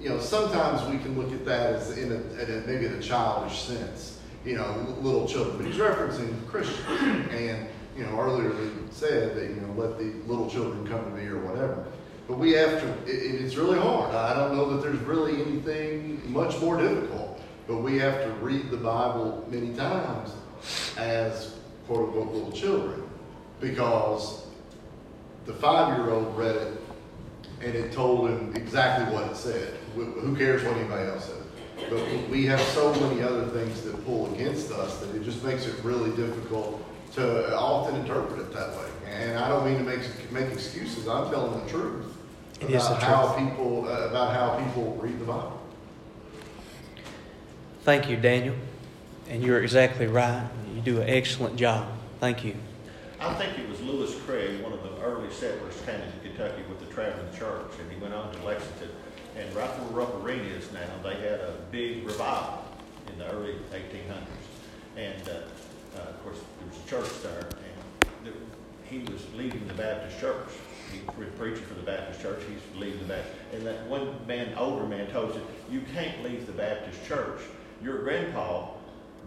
you 0.00 0.08
know, 0.08 0.18
sometimes 0.18 0.82
we 0.90 0.98
can 0.98 1.18
look 1.20 1.32
at 1.32 1.44
that 1.44 1.74
as 1.74 1.98
in 1.98 2.10
a, 2.10 2.42
in 2.42 2.62
a 2.62 2.66
maybe 2.66 2.86
in 2.86 2.94
a 2.94 3.02
childish 3.02 3.60
sense, 3.60 4.18
you 4.44 4.56
know, 4.56 4.96
little 5.00 5.28
children. 5.28 5.58
But 5.58 5.66
he's 5.66 5.76
referencing 5.76 6.46
Christians, 6.46 6.88
and 7.30 7.68
you 7.96 8.04
know, 8.04 8.18
earlier 8.18 8.50
we 8.50 8.70
said 8.90 9.36
that 9.36 9.50
you 9.50 9.56
know, 9.56 9.72
let 9.74 9.98
the 9.98 10.12
little 10.26 10.48
children 10.48 10.86
come 10.86 11.04
to 11.04 11.10
me 11.10 11.26
or 11.26 11.38
whatever. 11.40 11.86
But 12.26 12.38
we 12.38 12.52
have 12.52 12.80
to. 12.80 12.88
It, 13.10 13.42
it's 13.42 13.56
really 13.56 13.78
hard. 13.78 14.14
I 14.14 14.34
don't 14.34 14.56
know 14.56 14.70
that 14.74 14.82
there's 14.82 15.00
really 15.00 15.42
anything 15.42 16.22
much 16.32 16.58
more 16.60 16.80
difficult. 16.80 17.40
But 17.66 17.78
we 17.78 17.98
have 17.98 18.24
to 18.24 18.30
read 18.40 18.70
the 18.70 18.78
Bible 18.78 19.46
many 19.48 19.74
times 19.74 20.32
as 20.96 21.54
quote 21.86 22.08
unquote 22.08 22.32
little 22.32 22.52
children, 22.52 23.02
because 23.60 24.46
the 25.44 25.52
five-year-old 25.52 26.36
read 26.36 26.56
it 26.56 26.80
and 27.60 27.74
it 27.74 27.92
told 27.92 28.30
him 28.30 28.54
exactly 28.56 29.14
what 29.14 29.30
it 29.30 29.36
said. 29.36 29.74
Wh- 29.94 30.20
Who 30.22 30.36
cares 30.36 30.62
what 30.64 30.76
anybody 30.76 31.08
else 31.08 31.26
says? 31.26 31.36
But 31.88 32.28
we 32.28 32.44
have 32.46 32.60
so 32.60 32.92
many 33.00 33.22
other 33.22 33.46
things 33.46 33.82
that 33.82 34.04
pull 34.04 34.32
against 34.34 34.70
us 34.70 34.98
that 35.00 35.14
it 35.14 35.24
just 35.24 35.42
makes 35.42 35.66
it 35.66 35.74
really 35.82 36.10
difficult 36.16 36.82
to 37.14 37.56
often 37.56 37.96
interpret 37.96 38.38
it 38.40 38.52
that 38.52 38.70
way. 38.76 38.86
And 39.10 39.38
I 39.38 39.48
don't 39.48 39.64
mean 39.64 39.78
to 39.78 39.84
make 39.84 40.00
make 40.30 40.52
excuses. 40.52 41.08
I'm 41.08 41.30
telling 41.30 41.64
the 41.64 41.70
truth 41.70 42.06
is 42.60 42.68
the 42.68 42.74
about 42.76 43.02
how 43.02 43.34
truth. 43.34 43.48
people 43.50 43.88
uh, 43.88 44.08
about 44.08 44.34
how 44.34 44.62
people 44.64 44.94
read 45.00 45.18
the 45.18 45.24
Bible. 45.24 45.58
Thank 47.82 48.08
you, 48.10 48.16
Daniel. 48.16 48.54
And 49.28 49.42
you're 49.42 49.62
exactly 49.62 50.06
right. 50.06 50.46
You 50.74 50.80
do 50.82 51.00
an 51.00 51.08
excellent 51.08 51.56
job. 51.56 51.88
Thank 52.20 52.44
you. 52.44 52.54
I 53.20 53.34
think 53.34 53.58
it 53.58 53.68
was 53.68 53.78
Lewis 53.82 54.18
Craig, 54.22 54.62
one 54.62 54.72
of 54.72 54.82
the 54.82 54.98
early 55.02 55.30
settlers, 55.30 55.74
came 55.84 56.00
into 56.00 56.18
Kentucky 56.22 56.62
with 56.70 56.80
the 56.80 56.86
traveling 56.86 57.30
church, 57.36 57.70
and 57.78 57.92
he 57.92 57.98
went 58.00 58.14
on 58.14 58.32
to 58.32 58.42
Lexington. 58.46 58.88
And 59.36 59.54
right 59.54 59.68
where 59.68 60.06
Rupp 60.06 60.24
Arena 60.24 60.44
is 60.44 60.72
now, 60.72 60.88
they 61.02 61.16
had 61.16 61.40
a 61.40 61.54
big 61.70 62.06
revival 62.06 62.64
in 63.12 63.18
the 63.18 63.30
early 63.30 63.56
1800s. 63.72 64.24
And 64.96 65.28
uh, 65.28 65.98
uh, 65.98 66.08
of 66.08 66.24
course, 66.24 66.38
there 66.58 66.68
was 66.68 66.78
a 66.78 66.88
church 66.88 67.22
there, 67.22 67.40
and 67.42 68.26
the, 68.26 68.32
he 68.88 69.00
was 69.12 69.22
leading 69.34 69.68
the 69.68 69.74
Baptist 69.74 70.18
church. 70.18 70.48
He 70.90 71.00
was 71.20 71.28
preaching 71.36 71.64
for 71.66 71.74
the 71.74 71.82
Baptist 71.82 72.22
church. 72.22 72.40
He's 72.48 72.80
leading 72.80 73.00
the 73.00 73.04
Baptist. 73.04 73.36
And 73.52 73.66
that 73.66 73.86
one 73.86 74.14
man, 74.26 74.54
older 74.56 74.86
man, 74.86 75.08
told 75.08 75.34
him, 75.34 75.42
"You 75.70 75.82
can't 75.92 76.24
leave 76.24 76.46
the 76.46 76.52
Baptist 76.52 77.04
church. 77.04 77.40
Your 77.82 77.98
grandpa 78.02 78.68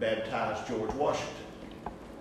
baptized 0.00 0.66
George 0.66 0.92
Washington." 0.94 1.44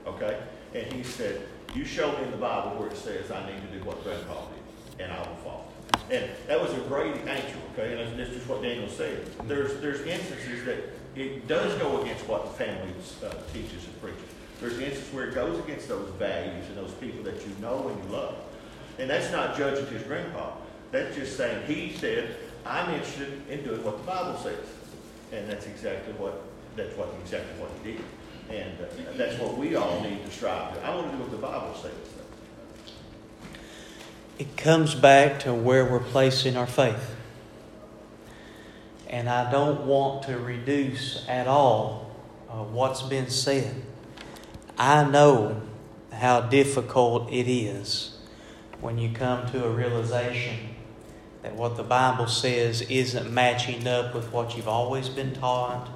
Okay? 0.06 0.39
And 0.74 0.92
he 0.94 1.03
said, 1.03 1.48
You 1.74 1.86
show 1.86 2.12
me 2.12 2.24
in 2.24 2.32
the 2.32 2.38
Bible 2.38 2.77
where 2.77 2.89
it 2.89 2.98
says 2.98 3.32
I 3.32 3.44
need 3.50 3.60
to 3.62 3.77
do 3.80 3.84
what 3.84 4.03
grandpa 4.03 4.46
did, 4.46 5.06
and 5.06 5.12
I 5.12 5.18
will 5.18 5.36
follow. 5.38 5.65
And 6.12 6.30
that 6.48 6.62
was 6.62 6.72
a 6.74 6.82
great 6.82 7.15
answer, 7.27 7.58
okay? 7.74 8.00
And 8.00 8.20
this 8.20 8.30
is 8.30 8.48
what 8.48 8.62
Daniel 8.62 8.88
said. 8.88 9.25
There's, 9.48 9.80
there's 9.82 10.01
instances 10.01 10.63
that 10.65 10.77
it 11.15 11.48
does 11.48 11.74
go 11.82 12.01
against 12.01 12.27
what 12.27 12.46
the 12.46 12.63
family 12.63 12.94
uh, 13.25 13.34
teaches 13.51 13.86
and 13.86 14.01
preaches. 14.01 14.22
There's 14.60 14.77
instances 14.77 15.12
where 15.13 15.30
it 15.30 15.36
goes 15.36 15.58
against 15.60 15.88
those 15.88 16.10
values 16.20 16.68
and 16.68 16.77
those 16.77 16.94
people 16.94 17.24
that 17.24 17.42
you 17.42 17.53
know 17.60 17.88
and 17.88 18.03
you 18.03 18.10
love. 18.15 18.36
And 19.00 19.10
that's 19.10 19.32
not 19.32 19.58
judging 19.58 19.88
his 19.88 20.03
grandpa. 20.03 20.51
That's 20.92 21.15
just 21.15 21.38
saying 21.38 21.65
he 21.65 21.98
said, 21.98 22.36
I'm 22.65 22.94
interested 22.94 23.42
in 23.50 23.63
doing 23.63 23.84
what 23.84 23.98
the 23.98 24.03
Bible 24.03 24.38
says. 24.38 24.65
And 25.32 25.50
that's 25.50 25.65
exactly 25.65 26.13
what, 26.13 26.44
that's 26.75 26.96
what, 26.96 27.10
exactly 27.24 27.60
what 27.60 27.72
he 27.84 27.94
did. 27.94 28.01
And 28.50 28.79
uh, 28.79 28.85
that's 29.15 29.39
what 29.39 29.57
we 29.57 29.75
all 29.75 30.01
need 30.01 30.23
to 30.25 30.31
strive 30.31 30.73
to. 30.75 30.85
I 30.85 30.95
want 30.95 31.12
to 31.12 31.17
do 31.17 31.23
what 31.23 31.31
the 31.31 31.38
Bible 31.38 31.75
says. 31.75 31.91
It 34.39 34.57
comes 34.57 34.95
back 34.95 35.39
to 35.41 35.53
where 35.53 35.85
we're 35.85 36.00
placing 36.00 36.57
our 36.57 36.67
faith. 36.67 37.15
And 39.07 39.29
I 39.29 39.51
don't 39.51 39.85
want 39.85 40.23
to 40.23 40.39
reduce 40.39 41.23
at 41.29 41.47
all 41.47 42.12
uh, 42.50 42.63
what's 42.63 43.03
been 43.03 43.29
said. 43.29 43.75
I 44.77 45.03
know 45.03 45.62
how 46.12 46.41
difficult 46.41 47.31
it 47.31 47.47
is 47.47 48.17
when 48.81 48.97
you 48.97 49.12
come 49.13 49.50
to 49.51 49.65
a 49.65 49.69
realization 49.69 50.57
that 51.43 51.55
what 51.55 51.77
the 51.77 51.83
Bible 51.83 52.27
says 52.27 52.81
isn't 52.81 53.31
matching 53.31 53.88
up 53.88 54.15
with 54.15 54.31
what 54.31 54.57
you've 54.57 54.67
always 54.67 55.09
been 55.09 55.33
taught 55.33 55.89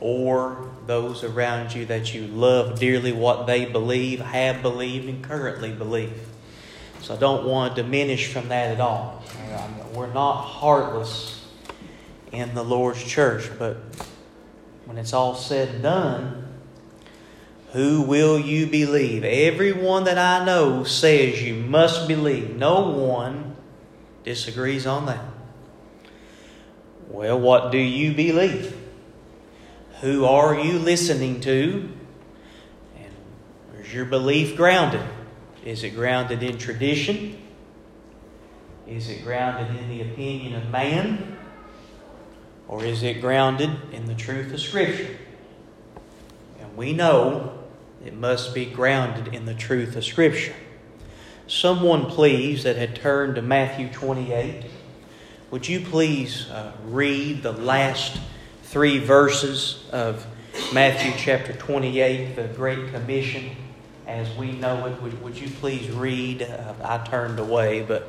or 0.00 0.70
those 0.86 1.22
around 1.22 1.74
you 1.74 1.84
that 1.86 2.14
you 2.14 2.26
love 2.26 2.78
dearly, 2.78 3.12
what 3.12 3.46
they 3.46 3.66
believe, 3.66 4.20
have 4.20 4.62
believed, 4.62 5.08
and 5.08 5.22
currently 5.22 5.70
believe. 5.72 6.18
So 7.02 7.14
I 7.14 7.18
don't 7.18 7.46
want 7.46 7.76
to 7.76 7.82
diminish 7.82 8.32
from 8.32 8.48
that 8.48 8.72
at 8.72 8.80
all. 8.80 9.22
We're 9.94 10.12
not 10.12 10.42
heartless 10.42 11.46
in 12.32 12.54
the 12.54 12.62
Lord's 12.62 13.02
church, 13.04 13.50
but 13.58 13.78
when 14.84 14.98
it's 14.98 15.12
all 15.12 15.34
said 15.34 15.68
and 15.68 15.82
done, 15.82 16.48
who 17.72 18.02
will 18.02 18.38
you 18.38 18.66
believe? 18.66 19.24
Everyone 19.24 20.04
that 20.04 20.18
I 20.18 20.44
know 20.44 20.84
says 20.84 21.42
you 21.42 21.54
must 21.54 22.08
believe. 22.08 22.56
No 22.56 22.88
one 22.90 23.56
disagrees 24.24 24.86
on 24.86 25.06
that. 25.06 25.24
Well, 27.08 27.38
what 27.38 27.70
do 27.70 27.78
you 27.78 28.12
believe? 28.12 28.76
Who 30.00 30.24
are 30.24 30.58
you 30.58 30.78
listening 30.78 31.40
to? 31.42 31.90
And 32.96 33.12
where's 33.70 33.92
your 33.92 34.06
belief 34.06 34.56
grounded? 34.56 35.02
Is 35.62 35.84
it 35.84 35.90
grounded 35.90 36.42
in 36.42 36.56
tradition? 36.56 37.36
Is 38.86 39.10
it 39.10 39.22
grounded 39.22 39.76
in 39.76 39.90
the 39.90 40.00
opinion 40.00 40.54
of 40.54 40.70
man? 40.70 41.36
Or 42.66 42.82
is 42.82 43.02
it 43.02 43.20
grounded 43.20 43.70
in 43.92 44.06
the 44.06 44.14
truth 44.14 44.54
of 44.54 44.60
Scripture? 44.60 45.18
And 46.58 46.74
we 46.78 46.94
know 46.94 47.58
it 48.02 48.14
must 48.14 48.54
be 48.54 48.64
grounded 48.64 49.34
in 49.34 49.44
the 49.44 49.54
truth 49.54 49.96
of 49.96 50.04
Scripture. 50.04 50.54
Someone, 51.46 52.06
please, 52.06 52.62
that 52.62 52.76
had 52.76 52.96
turned 52.96 53.34
to 53.34 53.42
Matthew 53.42 53.90
28, 53.92 54.64
would 55.50 55.68
you 55.68 55.80
please 55.80 56.48
uh, 56.48 56.72
read 56.84 57.42
the 57.42 57.52
last 57.52 58.18
three 58.70 58.98
verses 58.98 59.84
of 59.90 60.24
Matthew 60.72 61.12
chapter 61.16 61.52
28, 61.52 62.36
the 62.36 62.44
Great 62.54 62.92
Commission, 62.92 63.50
as 64.06 64.32
we 64.36 64.52
know 64.52 64.86
it? 64.86 65.02
Would, 65.02 65.20
would 65.24 65.36
you 65.36 65.50
please 65.50 65.90
read? 65.90 66.42
Uh, 66.42 66.74
I 66.84 66.98
turned 66.98 67.40
away, 67.40 67.82
but 67.82 68.08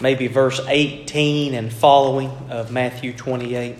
maybe 0.00 0.26
verse 0.26 0.60
18 0.66 1.54
and 1.54 1.72
following 1.72 2.30
of 2.50 2.72
Matthew 2.72 3.12
28. 3.12 3.76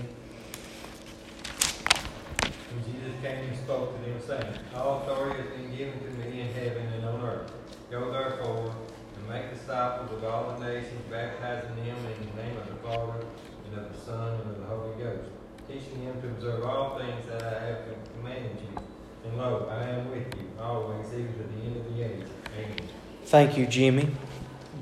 And 2.47 2.85
Jesus 2.87 3.21
came 3.21 3.39
and 3.39 3.57
spoke 3.59 3.97
to 3.97 4.09
them, 4.09 4.21
saying, 4.25 4.59
All 4.77 5.03
authority 5.03 5.43
has 5.43 5.51
been 5.51 5.77
given 5.77 5.99
to 5.99 6.11
me 6.21 6.43
in 6.43 6.53
heaven 6.55 6.87
and 6.87 7.05
on 7.05 7.21
earth. 7.23 7.53
Go 7.91 8.13
therefore 8.13 8.73
and 9.17 9.29
make 9.29 9.53
disciples 9.53 10.13
of 10.13 10.23
all 10.23 10.57
the 10.57 10.73
nations, 10.73 11.03
baptizing 11.11 11.75
them 11.75 11.97
in 11.97 12.37
the 12.37 12.43
name 12.45 12.57
of 12.59 12.69
the 12.69 12.77
Father, 12.77 13.27
and 13.67 13.85
of 13.85 13.93
the 13.93 13.99
Son, 13.99 14.41
and 14.41 14.51
of 14.53 14.59
the 14.61 14.67
Holy 14.67 15.03
Ghost, 15.03 15.29
teaching 15.69 16.05
them 16.05 16.21
to 16.21 16.29
observe 16.29 16.65
all 16.65 16.99
things 16.99 17.27
that 17.27 17.43
I 17.43 17.67
have 17.67 17.79
commanded 18.15 18.57
you. 18.61 18.83
And 19.25 19.39
lo, 19.39 19.69
I 19.71 19.85
am 19.85 20.11
with 20.11 20.35
you 20.37 20.51
always, 20.61 21.07
even 21.13 21.33
to 21.33 21.43
the 21.45 21.63
end 21.65 21.77
of 21.77 21.97
the 21.97 22.03
age. 22.03 22.27
Amen. 22.59 22.89
Thank 23.33 23.57
you, 23.57 23.65
Jimmy. 23.65 24.09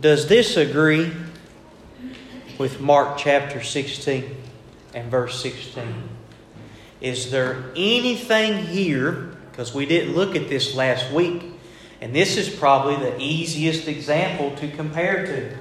Does 0.01 0.27
this 0.27 0.57
agree 0.57 1.13
with 2.59 2.81
Mark 2.81 3.17
chapter 3.17 3.63
16 3.63 4.25
and 4.93 5.09
verse 5.09 5.41
16? 5.41 6.09
Is 7.01 7.31
there 7.31 7.71
anything 7.77 8.67
here, 8.67 9.37
because 9.53 9.73
we 9.73 9.87
didn't 9.87 10.17
look 10.17 10.35
at 10.35 10.49
this 10.49 10.75
last 10.75 11.13
week, 11.13 11.45
and 12.01 12.13
this 12.13 12.37
is 12.37 12.51
probably 12.51 12.97
the 12.97 13.17
easiest 13.21 13.87
example 13.87 14.51
to 14.57 14.69
compare 14.69 15.27
to. 15.27 15.57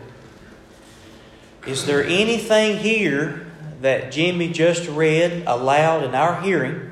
Is 1.69 1.85
there 1.85 2.03
anything 2.03 2.79
here 2.79 3.45
that 3.81 4.11
Jimmy 4.11 4.51
just 4.51 4.89
read 4.89 5.43
aloud 5.45 6.05
in 6.05 6.15
our 6.15 6.41
hearing 6.41 6.89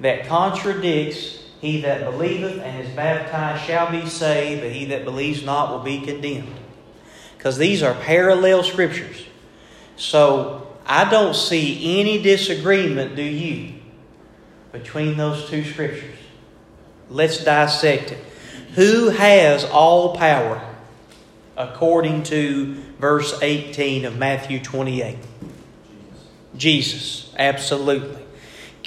that 0.00 0.26
contradicts 0.26 1.39
he 1.60 1.82
that 1.82 2.04
believeth 2.04 2.60
and 2.60 2.86
is 2.86 2.94
baptized 2.94 3.64
shall 3.64 3.90
be 3.90 4.06
saved, 4.08 4.62
but 4.62 4.72
he 4.72 4.86
that 4.86 5.04
believes 5.04 5.44
not 5.44 5.70
will 5.70 5.80
be 5.80 6.00
condemned? 6.00 6.58
Because 7.36 7.58
these 7.58 7.82
are 7.82 7.94
parallel 7.94 8.62
scriptures. 8.62 9.26
So 9.96 10.66
I 10.86 11.08
don't 11.08 11.34
see 11.34 12.00
any 12.00 12.22
disagreement, 12.22 13.14
do 13.14 13.22
you, 13.22 13.74
between 14.72 15.16
those 15.16 15.48
two 15.48 15.64
scriptures? 15.64 16.16
Let's 17.10 17.44
dissect 17.44 18.12
it. 18.12 18.24
Who 18.74 19.10
has 19.10 19.64
all 19.64 20.16
power 20.16 20.62
according 21.56 22.22
to 22.24 22.74
verse 22.98 23.38
18 23.42 24.04
of 24.06 24.16
Matthew 24.16 24.60
28? 24.60 25.18
Jesus, 26.56 27.32
absolutely. 27.36 28.22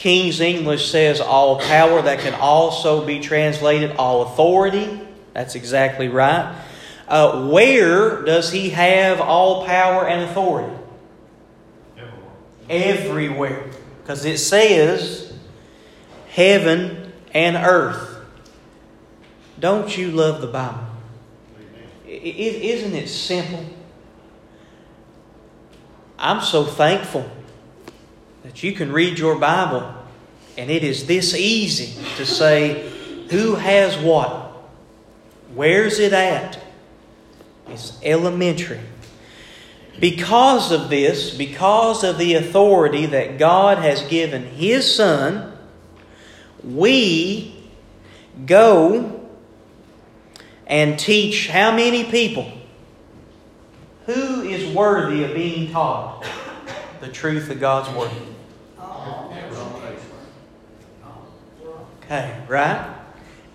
King's 0.04 0.42
English 0.42 0.92
says 0.92 1.22
all 1.22 1.62
power, 1.62 2.02
that 2.02 2.20
can 2.20 2.34
also 2.34 3.06
be 3.06 3.22
translated 3.22 3.96
all 3.96 4.24
authority. 4.24 5.00
That's 5.32 5.56
exactly 5.56 6.10
right. 6.10 6.54
Uh, 7.08 7.48
where 7.48 8.22
does 8.24 8.52
he 8.52 8.72
have 8.72 9.22
all 9.22 9.66
power 9.66 10.06
and 10.06 10.30
authority? 10.30 10.76
Everywhere. 12.70 13.72
Because 14.02 14.26
it 14.26 14.40
says 14.40 15.32
heaven 16.28 17.14
and 17.34 17.56
earth. 17.56 18.26
Don't 19.58 19.98
you 19.98 20.12
love 20.12 20.42
the 20.42 20.48
Bible? 20.48 20.86
Isn't 22.06 22.94
it 22.94 23.08
simple? 23.08 23.66
I'm 26.20 26.42
so 26.42 26.66
thankful 26.66 27.32
that 28.44 28.64
you 28.64 28.74
can 28.74 28.92
read 28.92 29.18
your 29.18 29.38
Bible 29.38 29.94
and 30.58 30.70
it 30.70 30.84
is 30.84 31.08
this 31.08 31.34
easy 31.34 32.00
to 32.18 32.26
say, 32.26 32.90
who 33.30 33.56
has 33.56 33.98
what? 33.98 34.52
Where's 35.54 36.00
it 36.00 36.14
at? 36.14 36.60
It's 37.68 37.98
elementary. 38.04 38.80
Because 40.00 40.72
of 40.72 40.90
this, 40.90 41.36
because 41.36 42.04
of 42.04 42.18
the 42.18 42.36
authority 42.36 43.08
that 43.08 43.38
God 43.40 43.80
has 43.80 44.04
given 44.04 44.44
His 44.44 44.96
Son, 44.96 45.58
we 46.64 47.56
go 48.46 49.28
and 50.68 51.00
teach 51.00 51.48
how 51.48 51.76
many 51.76 52.04
people? 52.04 52.52
Who 54.06 54.42
is 54.42 54.76
worthy 54.76 55.24
of 55.24 55.34
being 55.34 55.72
taught 55.72 56.26
the 57.00 57.08
truth 57.08 57.50
of 57.50 57.60
God's 57.60 57.96
Word? 57.96 58.12
Okay, 62.06 62.38
right? 62.48 62.96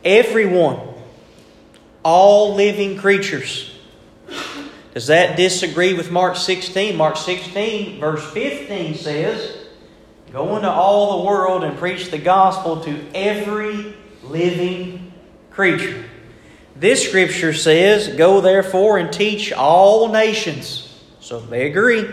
Everyone. 0.05 0.81
All 2.03 2.55
living 2.55 2.97
creatures. 2.97 3.75
Does 4.95 5.09
that 5.09 5.37
disagree 5.37 5.95
with 5.95 6.11
Mark 6.11 6.37
16? 6.37 6.97
Mark 6.97 7.17
16, 7.17 8.01
verse 8.01 8.25
15 8.33 8.95
says, 8.95 9.67
Go 10.33 10.57
into 10.57 10.71
all 10.71 11.19
the 11.19 11.27
world 11.27 11.65
and 11.65 11.79
preach 11.79 12.11
the 12.11 12.19
gospel 12.19 12.81
to 12.81 13.05
every 13.15 13.95
living 14.23 15.13
creature. 15.51 16.05
This 16.77 17.07
scripture 17.07 17.53
says, 17.53 18.09
Go 18.09 18.41
therefore 18.41 18.99
and 18.99 19.13
teach 19.13 19.53
all 19.53 20.09
nations. 20.09 20.85
So 21.21 21.41
they 21.41 21.67
agree. 21.67 22.09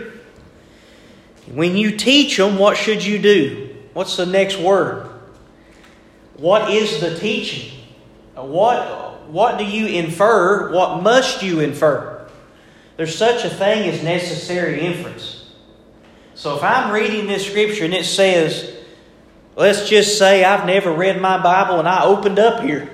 When 1.52 1.76
you 1.76 1.96
teach 1.96 2.36
them, 2.36 2.58
what 2.58 2.76
should 2.76 3.04
you 3.04 3.18
do? 3.18 3.76
What's 3.92 4.16
the 4.16 4.26
next 4.26 4.58
word? 4.58 5.10
What 6.36 6.70
is 6.70 7.00
the 7.00 7.18
teaching? 7.18 7.72
What, 8.34 9.28
what 9.28 9.58
do 9.58 9.64
you 9.64 9.86
infer? 9.86 10.72
What 10.72 11.02
must 11.02 11.42
you 11.42 11.60
infer? 11.60 12.28
There's 12.96 13.16
such 13.16 13.44
a 13.44 13.50
thing 13.50 13.88
as 13.88 14.02
necessary 14.02 14.80
inference. 14.80 15.50
So 16.34 16.56
if 16.56 16.62
I'm 16.62 16.92
reading 16.92 17.26
this 17.26 17.46
scripture 17.46 17.84
and 17.84 17.94
it 17.94 18.04
says, 18.04 18.74
let's 19.54 19.88
just 19.88 20.18
say 20.18 20.44
I've 20.44 20.66
never 20.66 20.92
read 20.92 21.20
my 21.20 21.42
Bible 21.42 21.78
and 21.78 21.88
I 21.88 22.04
opened 22.04 22.38
up 22.38 22.62
here, 22.62 22.90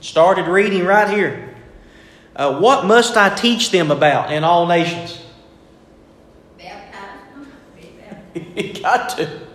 started 0.00 0.46
reading 0.46 0.84
right 0.84 1.08
here. 1.08 1.54
Uh, 2.34 2.58
what 2.58 2.86
must 2.86 3.16
I 3.16 3.34
teach 3.34 3.70
them 3.70 3.90
about 3.90 4.32
in 4.32 4.44
all 4.44 4.66
nations? 4.66 5.20
you 8.56 8.72
got 8.80 9.10
to. 9.16 9.49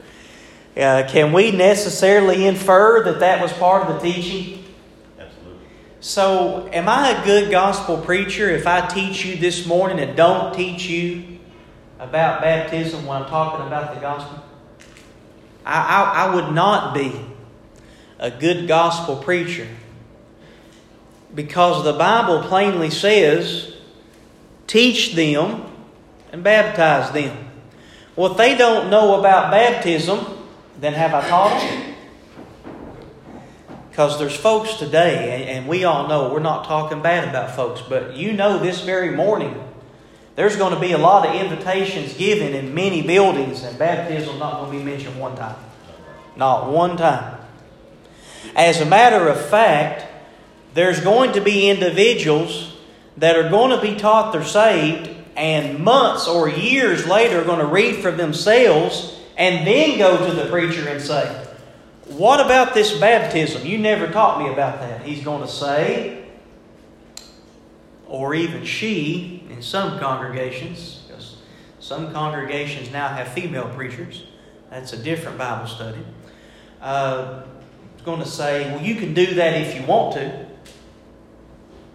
Uh, 0.76 1.08
can 1.08 1.32
we 1.32 1.52
necessarily 1.52 2.46
infer 2.46 3.04
that 3.04 3.22
that 3.22 3.42
was 3.42 3.54
part 3.54 3.88
of 3.88 3.96
the 3.96 4.12
teaching? 4.12 4.62
Absolutely. 5.18 5.66
So, 6.02 6.68
am 6.74 6.90
I 6.90 7.12
a 7.12 7.26
good 7.26 7.50
gospel 7.50 7.98
preacher 7.98 8.50
if 8.50 8.68
I 8.68 8.86
teach 8.86 9.26
you 9.26 9.38
this 9.38 9.66
morning 9.66 10.00
and 10.00 10.18
don't 10.18 10.54
teach 10.54 10.88
you 10.88 11.40
about 11.98 12.42
baptism 12.42 13.06
when 13.06 13.22
I'm 13.22 13.30
talking 13.30 13.66
about 13.66 13.96
the 13.96 14.02
gospel? 14.02 14.44
I, 15.66 15.80
I, 15.80 16.26
I 16.26 16.36
would 16.36 16.54
not 16.54 16.94
be 16.94 17.22
a 18.20 18.30
good 18.30 18.68
gospel 18.68 19.16
preacher 19.16 19.68
because 21.34 21.86
the 21.86 21.94
Bible 21.94 22.42
plainly 22.44 22.90
says, 22.90 23.74
teach 24.68 25.16
them 25.16 25.64
and 26.34 26.44
baptize 26.44 27.12
them. 27.12 27.50
Well, 28.18 28.32
if 28.32 28.38
they 28.38 28.58
don't 28.58 28.90
know 28.90 29.20
about 29.20 29.52
baptism, 29.52 30.35
then 30.80 30.94
have 30.94 31.14
I 31.14 31.28
taught 31.28 31.60
them? 31.60 31.96
Because 33.90 34.20
there's 34.20 34.36
folks 34.36 34.74
today, 34.76 35.48
and 35.48 35.68
we 35.68 35.86
all 35.86 36.08
know 36.08 36.34
we're 36.34 36.40
not 36.40 36.66
talking 36.66 37.02
bad 37.02 37.30
about 37.30 37.56
folks, 37.56 37.82
but 37.82 38.16
you 38.16 38.34
know 38.34 38.60
this 38.60 38.82
very 38.82 39.16
morning 39.16 39.62
there's 40.36 40.58
going 40.58 40.74
to 40.74 40.80
be 40.80 40.92
a 40.92 40.98
lot 40.98 41.26
of 41.26 41.34
invitations 41.34 42.14
given 42.14 42.54
in 42.54 42.74
many 42.74 43.02
buildings, 43.02 43.64
and 43.64 43.80
baptism 43.80 44.36
is 44.36 44.40
not 44.40 44.60
going 44.60 44.72
to 44.74 44.78
be 44.78 44.84
mentioned 44.84 45.18
one 45.18 45.36
time. 45.38 45.56
Not 46.36 46.70
one 46.70 46.98
time. 46.98 47.40
As 48.54 48.82
a 48.82 48.86
matter 48.86 49.30
of 49.30 49.44
fact, 49.46 50.06
there's 50.74 51.00
going 51.00 51.32
to 51.34 51.42
be 51.42 51.70
individuals 51.70 52.76
that 53.16 53.38
are 53.38 53.50
going 53.50 53.72
to 53.72 53.82
be 53.82 53.96
taught 53.98 54.34
they're 54.34 54.44
saved, 54.44 55.10
and 55.38 55.80
months 55.80 56.28
or 56.28 56.50
years 56.50 57.08
later 57.08 57.42
are 57.42 57.46
going 57.46 57.60
to 57.60 57.66
read 57.66 57.96
for 57.96 58.12
themselves 58.12 59.15
and 59.38 59.68
then 59.68 59.98
go 59.98 60.28
to 60.28 60.34
the 60.34 60.50
preacher 60.50 60.88
and 60.88 61.02
say, 61.02 61.46
What 62.08 62.40
about 62.40 62.74
this 62.74 62.98
baptism? 62.98 63.66
You 63.66 63.78
never 63.78 64.08
taught 64.08 64.40
me 64.40 64.52
about 64.52 64.80
that. 64.80 65.02
He's 65.02 65.24
going 65.24 65.42
to 65.42 65.48
say, 65.48 66.26
or 68.08 68.34
even 68.34 68.64
she, 68.66 69.46
in 69.50 69.62
some 69.62 70.00
congregations, 70.00 71.04
because 71.08 71.38
some 71.80 72.14
congregations 72.14 72.92
now 72.92 73.10
have 73.10 73.28
female 73.30 73.70
preachers, 73.76 74.24
that's 74.70 74.94
a 74.94 74.98
different 74.98 75.38
Bible 75.38 75.68
study, 75.68 76.06
uh, 76.82 77.44
going 78.06 78.22
to 78.22 78.28
say, 78.28 78.72
Well, 78.72 78.84
you 78.84 78.96
can 78.96 79.14
do 79.14 79.34
that 79.36 79.60
if 79.60 79.76
you 79.76 79.86
want 79.86 80.14
to. 80.14 80.46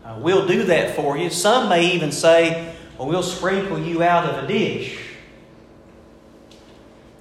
Uh, 0.05 0.19
we'll 0.19 0.47
do 0.47 0.65
that 0.65 0.97
for 0.97 1.17
you. 1.17 1.31
Some 1.31 1.69
may 1.69 1.95
even 1.95 2.11
say, 2.13 2.75
Well, 2.99 3.09
we'll 3.09 3.23
sprinkle 3.23 3.79
you 3.79 4.03
out 4.03 4.27
of 4.27 4.45
a 4.45 4.47
dish 4.47 5.00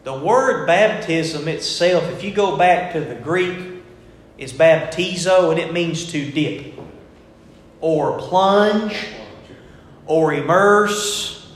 The 0.09 0.17
word 0.17 0.65
baptism 0.65 1.47
itself, 1.47 2.03
if 2.05 2.23
you 2.23 2.31
go 2.31 2.57
back 2.57 2.93
to 2.93 2.99
the 2.99 3.13
Greek, 3.13 3.83
is 4.39 4.51
baptizo 4.51 5.51
and 5.51 5.59
it 5.59 5.71
means 5.71 6.11
to 6.13 6.31
dip 6.31 6.73
or 7.79 8.17
plunge 8.17 9.05
or 10.07 10.33
immerse. 10.33 11.47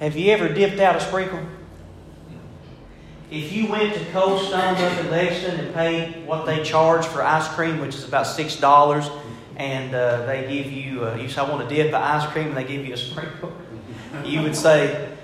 Have 0.00 0.16
you 0.16 0.32
ever 0.32 0.52
dipped 0.52 0.80
out 0.80 0.96
a 0.96 1.00
sprinkle? 1.00 1.38
If 3.30 3.52
you 3.52 3.68
went 3.68 3.94
to 3.94 4.04
Cold 4.06 4.44
Stone 4.48 4.74
up 4.78 4.98
in 4.98 5.08
Lexington 5.08 5.66
and 5.66 5.74
paid 5.76 6.26
what 6.26 6.46
they 6.46 6.64
charge 6.64 7.06
for 7.06 7.22
ice 7.22 7.46
cream, 7.46 7.78
which 7.78 7.94
is 7.94 8.08
about 8.08 8.26
six 8.26 8.56
dollars, 8.56 9.08
and 9.54 9.94
uh, 9.94 10.26
they 10.26 10.52
give 10.52 10.72
you, 10.72 11.04
uh, 11.04 11.14
you 11.14 11.28
say, 11.28 11.42
I 11.42 11.48
want 11.48 11.68
to 11.68 11.72
dip 11.72 11.92
the 11.92 11.98
ice 11.98 12.28
cream, 12.32 12.48
and 12.48 12.56
they 12.56 12.64
give 12.64 12.84
you 12.84 12.94
a 12.94 12.96
sprinkle, 12.96 13.52
you 14.24 14.42
would 14.42 14.56
say, 14.56 15.14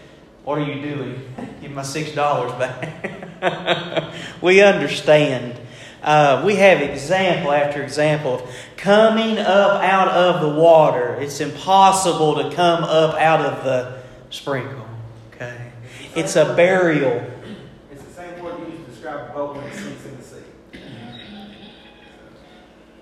What 0.44 0.58
are 0.58 0.64
you 0.64 0.80
doing? 0.82 1.34
Give 1.62 1.72
my 1.72 1.82
six 1.82 2.12
dollars 2.12 2.52
back. 2.52 4.12
we 4.42 4.62
understand. 4.62 5.58
Uh, 6.02 6.42
we 6.44 6.56
have 6.56 6.82
example 6.82 7.50
after 7.50 7.82
example 7.82 8.34
of 8.34 8.54
coming 8.76 9.38
up 9.38 9.82
out 9.82 10.08
of 10.08 10.42
the 10.42 10.60
water. 10.60 11.14
It's 11.14 11.40
impossible 11.40 12.42
to 12.42 12.54
come 12.54 12.84
up 12.84 13.14
out 13.14 13.40
of 13.40 13.64
the 13.64 14.02
sprinkle. 14.28 14.86
Okay, 15.32 15.72
it's 16.14 16.36
a 16.36 16.54
burial. 16.54 17.26
It's 17.90 18.04
the 18.04 18.12
same 18.12 18.42
word 18.42 18.60
you 18.60 18.66
used 18.74 18.84
to 18.84 18.90
describe 18.90 19.30
a 19.30 19.32
boat 19.32 19.56
when 19.56 19.64
it 19.64 19.74
sinks 19.74 20.04
in 20.04 20.16
the 20.18 20.22
sea. 20.22 20.80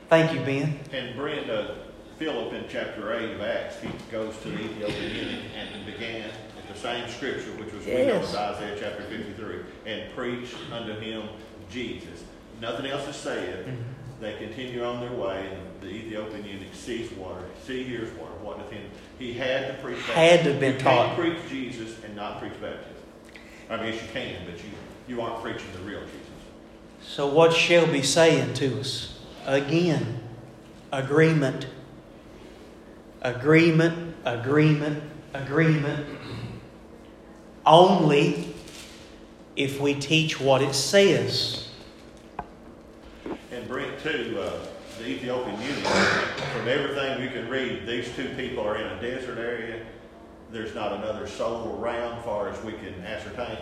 Thank 0.08 0.32
you, 0.32 0.40
Ben. 0.40 0.78
And 0.92 1.16
Brenda, 1.16 1.78
Philip 2.18 2.52
in 2.52 2.66
chapter 2.68 3.12
8 3.12 3.32
of 3.32 3.40
Acts, 3.40 3.80
he 3.80 3.88
goes 4.12 4.36
to 4.42 4.50
the 4.50 4.60
Ethiopian 4.60 5.16
eunuch 5.16 5.44
and 5.56 5.86
began 5.86 6.22
at 6.22 6.51
the 6.72 6.78
same 6.78 7.08
scripture, 7.08 7.50
which 7.52 7.72
was 7.72 7.84
we 7.84 8.06
know 8.06 8.18
Isaiah 8.18 8.76
chapter 8.78 9.02
53, 9.02 9.56
and 9.86 10.12
preached 10.14 10.56
unto 10.72 10.98
him 10.98 11.28
Jesus. 11.70 12.24
Nothing 12.60 12.86
else 12.86 13.08
is 13.08 13.16
said. 13.16 13.66
Mm-hmm. 13.66 13.82
They 14.20 14.36
continue 14.36 14.84
on 14.84 15.00
their 15.00 15.12
way, 15.12 15.48
and 15.52 15.80
the 15.80 15.88
Ethiopian 15.88 16.44
eunuch 16.44 16.74
sees 16.74 17.10
water. 17.12 17.42
See, 17.66 17.82
here's 17.82 18.16
water. 18.16 18.32
What 18.40 18.58
doth 18.58 18.70
him? 18.70 18.88
He 19.18 19.32
had 19.32 19.66
to 19.66 19.82
preach 19.82 19.98
Had 20.02 20.44
to 20.44 20.52
have 20.52 20.60
been 20.60 20.74
you 20.74 20.78
taught. 20.78 21.16
can't 21.16 21.18
preach 21.18 21.38
Jesus 21.48 21.96
and 22.04 22.14
not 22.14 22.38
preach 22.38 22.52
baptism. 22.60 22.94
I 23.68 23.78
mean, 23.78 23.94
yes, 23.94 24.02
you 24.02 24.08
can, 24.12 24.36
but 24.46 24.62
you, 24.62 24.70
you 25.08 25.20
aren't 25.20 25.42
preaching 25.42 25.66
the 25.72 25.80
real 25.80 26.00
Jesus. 26.02 26.18
So, 27.02 27.26
what's 27.26 27.56
Shelby 27.56 28.02
saying 28.02 28.54
to 28.54 28.80
us? 28.80 29.18
Again, 29.44 30.20
agreement. 30.92 31.66
Agreement, 33.22 34.14
agreement, 34.24 35.02
agreement. 35.34 36.06
Only 37.64 38.54
if 39.54 39.80
we 39.80 39.94
teach 39.94 40.40
what 40.40 40.62
it 40.62 40.74
says. 40.74 41.68
And 43.50 43.68
Brent, 43.68 44.00
too, 44.00 44.38
uh, 44.40 44.66
the 44.98 45.08
Ethiopian 45.08 45.60
eunuch, 45.60 45.84
from 45.84 46.68
everything 46.68 47.22
you 47.22 47.30
can 47.30 47.48
read, 47.48 47.86
these 47.86 48.10
two 48.16 48.28
people 48.36 48.66
are 48.66 48.76
in 48.76 48.86
a 48.86 49.00
desert 49.00 49.38
area. 49.38 49.84
There's 50.50 50.74
not 50.74 50.92
another 50.92 51.26
soul 51.26 51.78
around, 51.78 52.22
far 52.24 52.48
as 52.48 52.62
we 52.62 52.72
can 52.72 52.94
ascertain. 53.04 53.58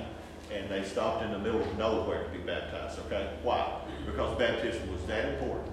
And 0.53 0.69
they 0.69 0.83
stopped 0.83 1.23
in 1.23 1.31
the 1.31 1.39
middle 1.39 1.61
of 1.61 1.79
nowhere 1.79 2.25
to 2.25 2.31
be 2.31 2.39
baptized, 2.39 2.99
okay? 3.07 3.31
Why? 3.43 3.81
Because 4.07 4.37
baptism 4.39 4.91
was 4.93 5.05
that 5.05 5.35
important. 5.35 5.71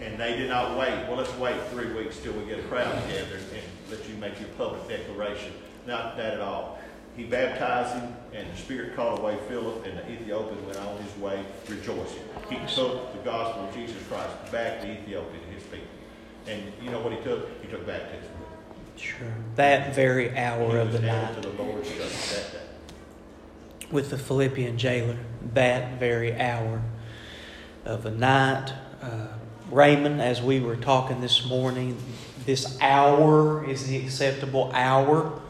And 0.00 0.18
they 0.18 0.36
did 0.36 0.48
not 0.48 0.78
wait. 0.78 1.06
Well, 1.08 1.16
let's 1.16 1.34
wait 1.36 1.60
three 1.70 1.92
weeks 1.92 2.18
till 2.20 2.32
we 2.34 2.44
get 2.46 2.58
a 2.58 2.62
crowd 2.62 3.02
together 3.06 3.36
and 3.36 3.62
let 3.90 4.08
you 4.08 4.14
make 4.16 4.38
your 4.38 4.48
public 4.50 4.88
declaration. 4.88 5.52
Not 5.86 6.16
that 6.16 6.34
at 6.34 6.40
all. 6.40 6.78
He 7.16 7.24
baptized 7.24 7.94
him, 7.94 8.14
and 8.34 8.46
the 8.52 8.56
Spirit 8.56 8.94
called 8.94 9.20
away 9.20 9.38
Philip, 9.48 9.86
and 9.86 9.98
the 9.98 10.10
Ethiopian 10.10 10.64
went 10.66 10.78
on 10.78 10.98
his 11.02 11.16
way 11.16 11.42
rejoicing. 11.68 12.22
He 12.50 12.56
took 12.66 13.12
the 13.12 13.18
gospel 13.24 13.64
of 13.66 13.74
Jesus 13.74 13.96
Christ 14.08 14.52
back 14.52 14.82
to 14.82 14.86
Ethiopia 14.90 15.40
to 15.40 15.54
his 15.54 15.62
people. 15.64 15.86
And 16.46 16.62
you 16.82 16.90
know 16.90 17.00
what 17.00 17.12
he 17.12 17.20
took? 17.22 17.48
He 17.62 17.68
took 17.68 17.86
baptism. 17.86 18.30
Sure. 18.96 19.28
That 19.56 19.94
very 19.94 20.36
hour 20.36 20.70
He 20.72 20.76
of 20.76 20.92
the 20.92 21.00
night 21.00 21.34
to 21.34 21.48
the 21.48 21.62
Lord's 21.62 21.88
supper 21.88 22.00
that 22.04 22.52
day. 22.52 23.88
with 23.90 24.10
the 24.10 24.18
Philippian 24.18 24.78
jailer. 24.78 25.16
That 25.54 25.98
very 25.98 26.34
hour 26.38 26.82
of 27.84 28.02
the 28.02 28.10
night. 28.10 28.72
Uh, 29.02 29.28
Raymond, 29.70 30.20
as 30.22 30.40
we 30.42 30.60
were 30.60 30.76
talking 30.76 31.20
this 31.20 31.44
morning, 31.46 31.96
this 32.44 32.78
hour 32.80 33.68
is 33.68 33.86
the 33.88 33.96
acceptable 33.96 34.70
hour. 34.74 35.40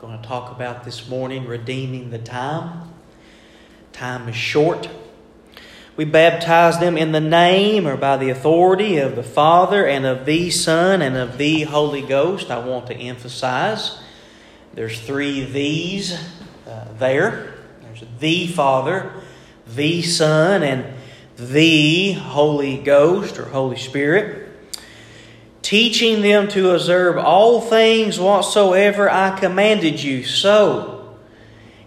Going 0.00 0.22
to 0.22 0.28
talk 0.28 0.52
about 0.52 0.84
this 0.84 1.08
morning 1.08 1.44
redeeming 1.44 2.10
the 2.10 2.20
time. 2.20 2.92
Time 3.92 4.28
is 4.28 4.36
short. 4.36 4.88
We 5.96 6.04
baptize 6.04 6.78
them 6.78 6.96
in 6.96 7.10
the 7.10 7.20
name 7.20 7.84
or 7.84 7.96
by 7.96 8.16
the 8.16 8.30
authority 8.30 8.98
of 8.98 9.16
the 9.16 9.24
Father 9.24 9.84
and 9.84 10.06
of 10.06 10.24
the 10.24 10.50
Son 10.50 11.02
and 11.02 11.16
of 11.16 11.36
the 11.36 11.62
Holy 11.62 12.02
Ghost. 12.02 12.48
I 12.48 12.64
want 12.64 12.86
to 12.86 12.94
emphasize 12.94 13.98
there's 14.72 15.00
three 15.00 15.44
these 15.44 16.12
uh, 16.68 16.86
there. 17.00 17.54
There's 17.82 18.04
the 18.20 18.46
Father, 18.46 19.12
the 19.66 20.02
Son, 20.02 20.62
and 20.62 20.94
the 21.36 22.12
Holy 22.12 22.76
Ghost 22.78 23.36
or 23.36 23.46
Holy 23.46 23.78
Spirit. 23.78 24.47
Teaching 25.68 26.22
them 26.22 26.48
to 26.48 26.70
observe 26.70 27.18
all 27.18 27.60
things 27.60 28.18
whatsoever 28.18 29.10
I 29.10 29.38
commanded 29.38 30.02
you. 30.02 30.24
So, 30.24 31.14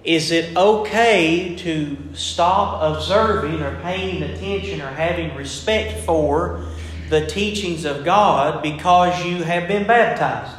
is 0.04 0.30
it 0.30 0.56
okay 0.56 1.56
to 1.56 1.98
stop 2.14 2.96
observing 2.96 3.60
or 3.64 3.76
paying 3.82 4.22
attention 4.22 4.82
or 4.82 4.90
having 4.90 5.36
respect 5.36 6.06
for 6.06 6.64
the 7.10 7.26
teachings 7.26 7.84
of 7.84 8.06
God 8.06 8.62
because 8.62 9.26
you 9.26 9.42
have 9.42 9.68
been 9.68 9.88
baptized? 9.88 10.56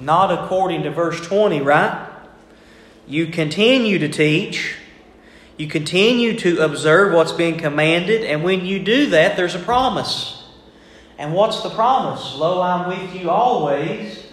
Not 0.00 0.32
according 0.32 0.84
to 0.84 0.90
verse 0.90 1.20
20, 1.20 1.60
right? 1.60 2.08
You 3.06 3.26
continue 3.26 3.98
to 3.98 4.08
teach, 4.08 4.74
you 5.58 5.66
continue 5.66 6.38
to 6.38 6.60
observe 6.64 7.12
what's 7.12 7.32
being 7.32 7.58
commanded, 7.58 8.24
and 8.24 8.42
when 8.42 8.64
you 8.64 8.82
do 8.82 9.10
that, 9.10 9.36
there's 9.36 9.54
a 9.54 9.58
promise. 9.58 10.35
And 11.18 11.32
what's 11.32 11.62
the 11.62 11.70
promise? 11.70 12.34
Lo, 12.36 12.60
I'm 12.60 12.88
with 12.88 13.14
you 13.14 13.30
always 13.30 14.26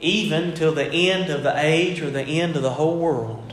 even 0.00 0.54
till 0.54 0.72
the 0.72 0.86
end 0.86 1.30
of 1.30 1.42
the 1.42 1.54
age 1.56 2.00
or 2.00 2.10
the 2.10 2.22
end 2.22 2.56
of 2.56 2.62
the 2.62 2.70
whole 2.70 2.98
world. 2.98 3.52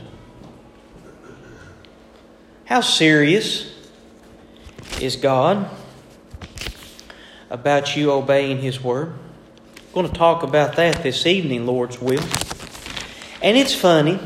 How 2.66 2.80
serious 2.80 3.72
is 5.00 5.16
God 5.16 5.68
about 7.50 7.96
you 7.96 8.12
obeying 8.12 8.58
His 8.58 8.80
word? 8.82 9.12
I'm 9.76 9.92
going 9.92 10.08
to 10.08 10.12
talk 10.12 10.42
about 10.42 10.76
that 10.76 11.02
this 11.02 11.26
evening, 11.26 11.66
Lord's 11.66 12.00
will. 12.00 12.22
And 13.42 13.56
it's 13.56 13.74
funny. 13.74 14.20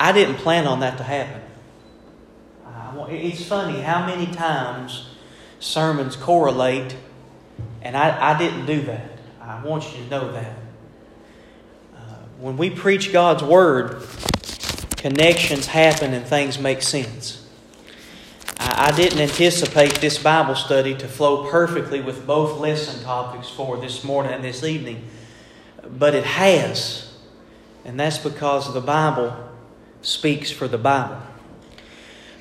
I 0.00 0.12
didn't 0.12 0.36
plan 0.36 0.66
on 0.66 0.80
that 0.80 0.98
to 0.98 1.04
happen. 1.04 1.42
Uh, 2.64 3.06
It's 3.08 3.44
funny 3.44 3.80
how 3.80 4.06
many 4.06 4.26
times 4.26 5.07
sermons 5.60 6.16
correlate, 6.16 6.96
and 7.82 7.96
I, 7.96 8.34
I 8.34 8.38
didn't 8.38 8.66
do 8.66 8.82
that. 8.82 9.18
I 9.40 9.62
want 9.62 9.92
you 9.92 10.04
to 10.04 10.10
know 10.10 10.32
that. 10.32 10.56
Uh, 11.94 11.98
when 12.38 12.56
we 12.56 12.70
preach 12.70 13.12
God's 13.12 13.42
Word, 13.42 14.02
connections 14.96 15.66
happen 15.66 16.12
and 16.12 16.26
things 16.26 16.58
make 16.58 16.82
sense. 16.82 17.48
I, 18.58 18.88
I 18.88 18.96
didn't 18.96 19.20
anticipate 19.20 19.94
this 20.00 20.18
Bible 20.18 20.54
study 20.54 20.94
to 20.96 21.08
flow 21.08 21.50
perfectly 21.50 22.00
with 22.00 22.26
both 22.26 22.58
lesson 22.58 23.02
topics 23.02 23.48
for 23.48 23.76
this 23.78 24.04
morning 24.04 24.32
and 24.32 24.44
this 24.44 24.62
evening, 24.62 25.08
but 25.88 26.14
it 26.14 26.24
has. 26.24 27.12
And 27.84 27.98
that's 27.98 28.18
because 28.18 28.72
the 28.74 28.80
Bible 28.80 29.34
speaks 30.02 30.50
for 30.50 30.68
the 30.68 30.78
Bible. 30.78 31.20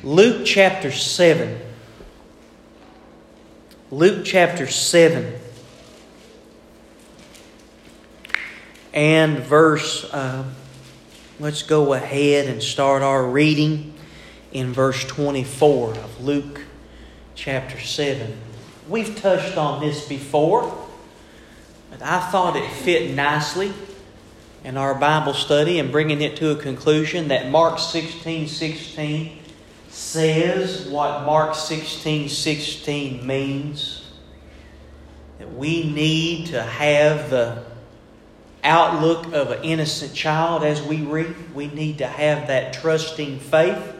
Luke 0.04 0.46
chapter 0.46 0.92
7. 0.92 1.67
Luke 3.90 4.26
chapter 4.26 4.68
7. 4.68 5.34
and 8.98 9.38
verse, 9.38 10.06
uh, 10.06 10.44
let's 11.40 11.62
go 11.62 11.94
ahead 11.94 12.48
and 12.48 12.64
start 12.64 13.04
our 13.04 13.24
reading 13.28 13.94
in 14.52 14.74
verse 14.74 15.06
24 15.06 15.92
of 15.92 16.20
Luke 16.20 16.62
chapter 17.36 17.80
7. 17.80 18.36
We've 18.90 19.16
touched 19.16 19.56
on 19.56 19.82
this 19.82 20.08
before, 20.08 20.88
but 21.92 22.02
I 22.02 22.20
thought 22.32 22.56
it 22.56 22.68
fit 22.72 23.14
nicely 23.14 23.72
in 24.64 24.78
our 24.78 24.96
Bible 24.96 25.36
study 25.36 25.78
and 25.78 25.92
bringing 25.92 26.22
it 26.22 26.36
to 26.38 26.50
a 26.50 26.56
conclusion 26.56 27.28
that 27.28 27.52
Mark 27.52 27.78
16 27.78 28.48
16 28.48 29.40
says 29.98 30.86
what 30.86 31.26
Mark 31.26 31.56
16 31.56 32.30
16 32.30 33.26
means. 33.26 34.04
That 35.40 35.52
we 35.52 35.92
need 35.92 36.48
to 36.48 36.62
have 36.62 37.32
the 37.32 37.64
outlook 38.64 39.34
of 39.34 39.50
an 39.50 39.64
innocent 39.64 40.14
child 40.14 40.64
as 40.64 40.84
we 40.84 41.02
read. 41.02 41.34
We 41.56 41.68
need 41.68 41.98
to 41.98 42.08
have 42.08 42.48
that 42.48 42.74
trusting 42.74 43.40
faith 43.40 43.96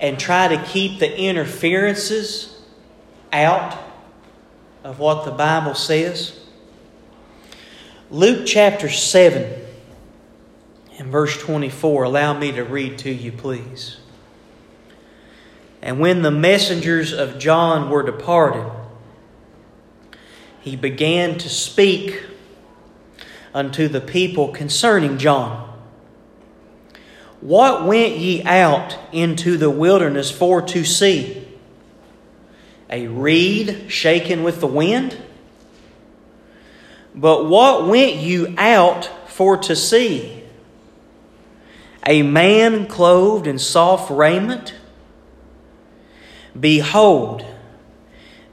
and 0.00 0.18
try 0.18 0.48
to 0.48 0.62
keep 0.64 0.98
the 0.98 1.20
interferences 1.20 2.60
out 3.32 3.78
of 4.82 4.98
what 4.98 5.24
the 5.24 5.30
Bible 5.30 5.76
says. 5.76 6.36
Luke 8.10 8.44
chapter 8.44 8.88
7 8.88 9.66
and 10.98 11.08
verse 11.12 11.40
24. 11.40 12.02
Allow 12.02 12.36
me 12.36 12.50
to 12.52 12.64
read 12.64 12.98
to 12.98 13.10
you, 13.10 13.30
please. 13.30 13.98
And 15.84 16.00
when 16.00 16.22
the 16.22 16.30
messengers 16.30 17.12
of 17.12 17.38
John 17.38 17.90
were 17.90 18.02
departed, 18.02 18.72
he 20.62 20.76
began 20.76 21.36
to 21.36 21.48
speak 21.50 22.22
unto 23.52 23.86
the 23.88 24.00
people 24.00 24.48
concerning 24.48 25.18
John. 25.18 25.78
What 27.42 27.84
went 27.84 28.16
ye 28.16 28.42
out 28.44 28.96
into 29.12 29.58
the 29.58 29.68
wilderness 29.68 30.30
for 30.30 30.62
to 30.62 30.84
see? 30.84 31.46
A 32.88 33.06
reed 33.06 33.92
shaken 33.92 34.42
with 34.42 34.60
the 34.60 34.66
wind? 34.66 35.20
But 37.14 37.44
what 37.44 37.86
went 37.86 38.16
you 38.16 38.54
out 38.56 39.10
for 39.28 39.58
to 39.58 39.76
see? 39.76 40.44
A 42.06 42.22
man 42.22 42.86
clothed 42.86 43.46
in 43.46 43.58
soft 43.58 44.10
raiment? 44.10 44.72
Behold, 46.58 47.44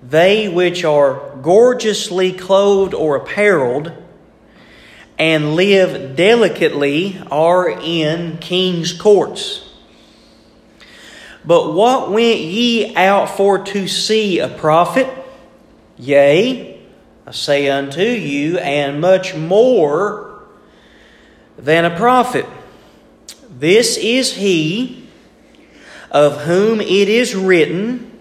they 0.01 0.49
which 0.49 0.83
are 0.83 1.35
gorgeously 1.41 2.33
clothed 2.33 2.93
or 2.93 3.15
apparelled 3.15 3.91
and 5.19 5.55
live 5.55 6.15
delicately 6.15 7.21
are 7.29 7.69
in 7.69 8.37
king's 8.39 8.91
courts. 8.91 9.69
But 11.45 11.73
what 11.73 12.11
went 12.11 12.39
ye 12.39 12.95
out 12.95 13.29
for 13.29 13.63
to 13.65 13.87
see 13.87 14.39
a 14.39 14.47
prophet? 14.47 15.07
Yea, 15.97 16.79
I 17.27 17.31
say 17.31 17.69
unto 17.69 18.01
you, 18.01 18.57
and 18.57 18.99
much 18.99 19.35
more 19.35 20.41
than 21.57 21.85
a 21.85 21.95
prophet. 21.95 22.47
This 23.47 23.97
is 23.97 24.33
he 24.33 25.00
of 26.11 26.41
whom 26.41 26.81
it 26.81 27.09
is 27.09 27.33
written, 27.33 28.19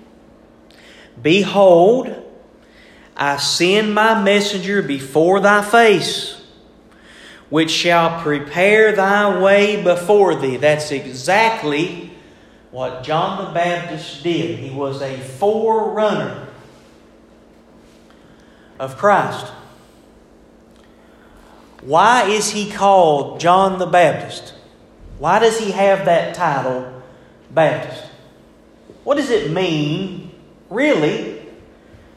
Behold, 1.21 2.17
I 3.17 3.37
send 3.37 3.95
my 3.95 4.23
messenger 4.23 4.81
before 4.81 5.41
thy 5.41 5.63
face, 5.63 6.41
which 7.51 7.71
shall 7.71 8.23
prepare 8.23 8.95
thy 8.95 9.39
way 9.39 9.83
before 9.83 10.37
thee. 10.37 10.57
That's 10.57 10.93
exactly 10.93 12.13
what 12.71 13.03
John 13.03 13.45
the 13.45 13.51
Baptist 13.51 14.23
did. 14.23 14.59
He 14.61 14.71
was 14.71 15.03
a 15.03 15.19
forerunner 15.19 16.47
of 18.79 18.97
Christ. 18.97 19.53
Why 21.83 22.29
is 22.29 22.51
he 22.51 22.71
called 22.71 23.41
John 23.41 23.79
the 23.79 23.87
Baptist? 23.87 24.55
Why 25.19 25.39
does 25.39 25.59
he 25.59 25.73
have 25.73 26.05
that 26.07 26.35
title, 26.35 27.00
Baptist? 27.51 28.11
What 29.05 29.17
does 29.17 29.31
it 29.31 29.51
mean, 29.51 30.31
really? 30.69 31.41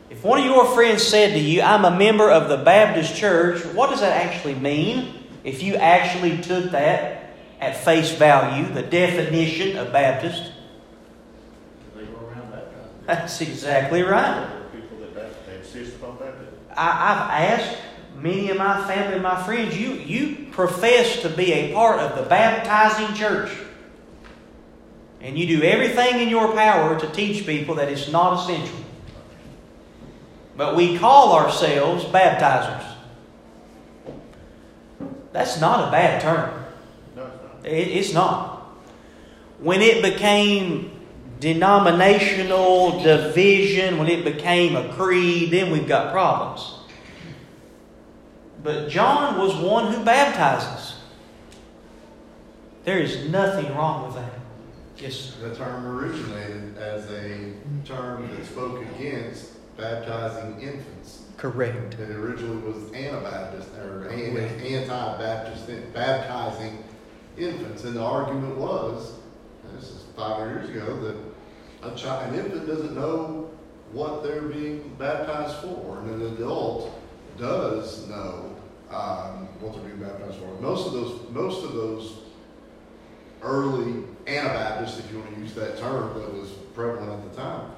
If 0.09 0.23
one 0.23 0.39
of 0.39 0.45
your 0.45 0.65
friends 0.67 1.01
said 1.01 1.33
to 1.33 1.39
you, 1.39 1.61
I'm 1.61 1.85
a 1.85 1.97
member 1.97 2.29
of 2.29 2.49
the 2.49 2.57
Baptist 2.57 3.15
church, 3.15 3.65
what 3.73 3.89
does 3.89 4.01
that 4.01 4.25
actually 4.25 4.55
mean? 4.55 5.23
If 5.43 5.63
you 5.63 5.75
actually 5.75 6.37
took 6.37 6.71
that 6.71 7.31
at 7.59 7.77
face 7.77 8.11
value, 8.11 8.71
the 8.71 8.83
definition 8.83 9.77
of 9.77 9.91
Baptist, 9.91 10.51
They 11.95 12.05
go 12.05 12.27
around 12.27 12.51
baptizing. 12.51 12.91
that's 13.05 13.41
exactly 13.41 14.03
right. 14.03 14.47
People 14.71 14.99
that 14.99 15.15
baptize, 15.15 15.35
they 15.47 15.57
insist 15.57 15.95
upon 15.95 16.17
baptism. 16.17 16.53
I, 16.75 16.89
I've 16.89 17.59
asked 17.59 17.77
many 18.17 18.49
of 18.49 18.57
my 18.57 18.85
family, 18.87 19.19
my 19.19 19.41
friends, 19.43 19.77
you, 19.77 19.93
you 19.93 20.47
profess 20.51 21.21
to 21.21 21.29
be 21.29 21.53
a 21.53 21.73
part 21.73 21.99
of 21.99 22.17
the 22.17 22.29
baptizing 22.29 23.15
church. 23.15 23.49
And 25.23 25.39
you 25.39 25.47
do 25.47 25.63
everything 25.63 26.19
in 26.19 26.27
your 26.27 26.53
power 26.53 26.99
to 26.99 27.07
teach 27.07 27.45
people 27.45 27.75
that 27.75 27.89
it's 27.89 28.11
not 28.11 28.41
essential. 28.41 28.77
But 30.57 30.75
we 30.75 30.97
call 30.97 31.33
ourselves 31.33 32.03
baptizers. 32.03 32.85
That's 35.31 35.59
not 35.59 35.87
a 35.87 35.91
bad 35.91 36.21
term. 36.21 36.65
No, 37.15 37.25
it's 37.25 37.41
not. 37.41 37.65
It's 37.65 38.13
not. 38.13 38.59
When 39.59 39.81
it 39.81 40.03
became 40.03 40.91
denominational 41.39 43.01
division, 43.01 43.97
when 43.97 44.09
it 44.09 44.25
became 44.25 44.75
a 44.75 44.93
creed, 44.93 45.51
then 45.51 45.71
we've 45.71 45.87
got 45.87 46.11
problems. 46.11 46.79
But 48.61 48.89
John 48.89 49.39
was 49.39 49.55
one 49.55 49.93
who 49.93 50.03
baptizes. 50.03 50.97
There 52.83 52.99
is 52.99 53.29
nothing 53.29 53.73
wrong 53.75 54.05
with 54.05 54.15
that. 54.15 54.32
Yes, 55.03 55.33
The 55.41 55.53
term 55.53 55.85
originated 55.85 56.77
as 56.77 57.11
a 57.11 57.51
term 57.83 58.25
that 58.33 58.45
spoke 58.45 58.81
against 58.95 59.75
baptizing 59.75 60.61
infants. 60.61 61.23
correct. 61.35 61.95
It 61.95 62.09
originally 62.09 62.61
was 62.61 62.89
Anabaptist 62.93 63.67
or 63.79 64.07
anti-Baptist 64.07 65.93
baptizing 65.93 66.85
infants, 67.37 67.83
and 67.83 67.97
the 67.97 68.01
argument 68.01 68.55
was, 68.55 69.15
this 69.75 69.89
is 69.89 70.05
500 70.15 70.53
years 70.53 70.69
ago, 70.69 71.01
that 71.01 71.91
a 71.91 71.93
child, 71.97 72.33
an 72.33 72.39
infant 72.39 72.65
doesn't 72.65 72.95
know 72.95 73.51
what 73.91 74.23
they're 74.23 74.43
being 74.43 74.95
baptized 74.97 75.57
for, 75.57 75.99
and 75.99 76.21
an 76.21 76.33
adult 76.37 76.97
does 77.37 78.07
know 78.07 78.55
um, 78.89 79.49
what 79.59 79.73
they're 79.73 79.83
being 79.83 79.99
baptized 79.99 80.37
for. 80.37 80.61
Most 80.61 80.87
of 80.87 80.93
those, 80.93 81.29
most 81.31 81.65
of 81.65 81.73
those 81.73 82.22
early 83.43 84.03
Anabaptists, 84.25 84.99
if 84.99 85.11
you 85.11 85.19
want 85.19 85.33
to 85.33 85.41
use 85.41 85.53
that 85.53 85.77
term 85.77 86.13
that 86.19 86.33
was 86.33 86.49
prevalent 86.73 87.11
at 87.11 87.29
the 87.29 87.41
time, 87.41 87.71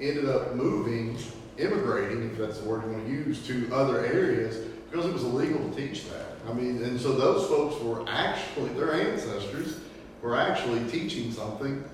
ended 0.00 0.28
up 0.28 0.54
moving, 0.54 1.16
immigrating, 1.56 2.30
if 2.30 2.36
that's 2.36 2.58
the 2.58 2.68
word 2.68 2.84
you 2.84 2.92
want 2.92 3.06
to 3.06 3.10
use, 3.10 3.46
to 3.46 3.68
other 3.72 4.04
areas 4.04 4.58
because 4.90 5.06
it 5.06 5.12
was 5.12 5.24
illegal 5.24 5.68
to 5.68 5.76
teach 5.76 6.08
that. 6.08 6.36
I 6.48 6.52
mean, 6.52 6.82
and 6.82 7.00
so 7.00 7.12
those 7.12 7.46
folks 7.48 7.82
were 7.82 8.04
actually, 8.08 8.70
their 8.70 8.94
ancestors 8.94 9.80
were 10.22 10.36
actually 10.36 10.88
teaching 10.88 11.30
something 11.32 11.84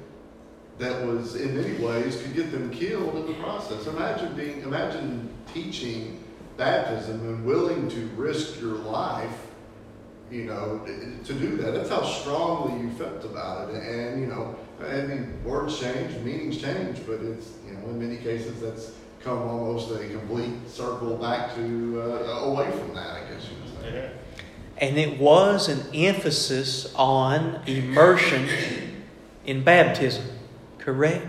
that 0.79 1.05
was, 1.05 1.37
in 1.37 1.57
many 1.57 1.75
ways, 1.85 2.21
could 2.21 2.35
get 2.35 2.51
them 2.53 2.71
killed 2.71 3.17
in 3.17 3.27
the 3.27 3.35
process. 3.35 3.87
Imagine 3.87 4.35
being, 4.35 4.63
imagine 4.63 5.29
teaching 5.53 6.23
baptism 6.57 7.21
and 7.21 7.45
willing 7.45 7.89
to 7.89 8.07
risk 8.17 8.61
your 8.61 8.75
life 8.75 9.44
you 10.35 10.45
know, 10.45 10.85
to 11.25 11.33
do 11.33 11.57
that. 11.59 11.75
That's 11.75 11.91
how 11.91 12.03
strongly 12.03 12.83
you 12.83 12.91
felt 12.91 13.25
about 13.25 13.71
it. 13.71 13.83
And, 13.83 14.21
you 14.21 14.27
know, 14.27 14.57
I 14.81 15.03
mean, 15.03 15.33
words 15.45 15.79
change, 15.79 16.17
meanings 16.25 16.61
change, 16.61 16.99
but 17.07 17.21
it's, 17.21 17.53
you 17.67 17.75
know, 17.75 17.89
in 17.91 18.01
many 18.01 18.17
cases 18.17 18.61
that's 18.61 18.93
come 19.21 19.39
almost 19.39 19.93
a 19.93 20.09
complete 20.09 20.69
circle 20.69 21.17
back 21.17 21.55
to, 21.55 22.03
uh, 22.03 22.47
away 22.47 22.69
from 22.73 22.95
that, 22.95 23.11
I 23.11 23.21
guess 23.31 23.49
you 23.49 23.57
would 23.63 23.83
say. 23.83 23.95
Yeah. 23.95 24.09
And 24.79 24.99
it 24.99 25.21
was 25.21 25.69
an 25.69 25.95
emphasis 25.95 26.93
on 26.97 27.63
immersion 27.67 28.49
in 29.47 29.63
baptism, 29.63 30.25
correct? 30.79 31.27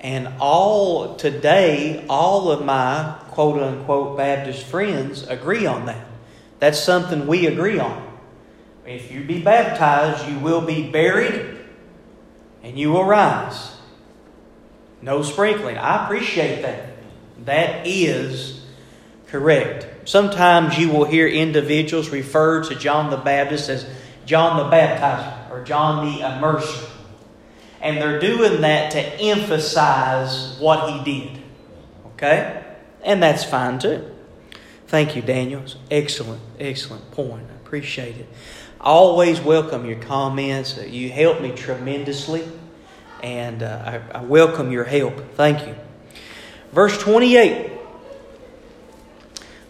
And 0.00 0.28
all 0.40 1.16
today, 1.16 2.04
all 2.08 2.50
of 2.50 2.64
my 2.64 3.16
quote 3.28 3.62
unquote 3.62 4.16
Baptist 4.16 4.64
friends 4.64 5.22
agree 5.28 5.66
on 5.66 5.86
that. 5.86 6.06
That's 6.58 6.80
something 6.80 7.26
we 7.26 7.46
agree 7.46 7.78
on. 7.78 8.04
If 8.84 9.12
you 9.12 9.22
be 9.22 9.40
baptized, 9.40 10.28
you 10.28 10.38
will 10.38 10.62
be 10.62 10.90
buried 10.90 11.58
and 12.62 12.78
you 12.78 12.90
will 12.90 13.04
rise. 13.04 13.76
No 15.02 15.22
sprinkling. 15.22 15.78
I 15.78 16.04
appreciate 16.04 16.62
that. 16.62 16.94
That 17.44 17.86
is 17.86 18.64
correct. 19.28 20.08
Sometimes 20.08 20.78
you 20.78 20.90
will 20.90 21.04
hear 21.04 21.28
individuals 21.28 22.08
refer 22.08 22.64
to 22.64 22.74
John 22.74 23.10
the 23.10 23.16
Baptist 23.16 23.68
as 23.68 23.86
John 24.24 24.56
the 24.56 24.74
Baptizer 24.74 25.50
or 25.50 25.62
John 25.64 26.06
the 26.06 26.22
Immerser. 26.22 26.88
And 27.80 27.98
they're 27.98 28.18
doing 28.18 28.62
that 28.62 28.92
to 28.92 29.00
emphasize 29.00 30.58
what 30.58 30.90
he 30.90 31.20
did. 31.20 31.42
Okay? 32.14 32.64
And 33.04 33.22
that's 33.22 33.44
fine 33.44 33.78
too. 33.78 34.17
Thank 34.88 35.14
you, 35.14 35.20
Daniel. 35.20 35.62
Excellent, 35.90 36.40
excellent 36.58 37.10
point. 37.10 37.46
I 37.52 37.56
appreciate 37.56 38.16
it. 38.16 38.26
I 38.80 38.84
always 38.84 39.38
welcome 39.38 39.84
your 39.84 39.98
comments. 39.98 40.78
You 40.78 41.10
help 41.10 41.42
me 41.42 41.52
tremendously, 41.52 42.48
and 43.22 43.62
uh, 43.62 44.00
I, 44.12 44.18
I 44.20 44.22
welcome 44.22 44.72
your 44.72 44.84
help. 44.84 45.34
Thank 45.34 45.66
you. 45.66 45.74
Verse 46.72 46.96
28 46.96 47.70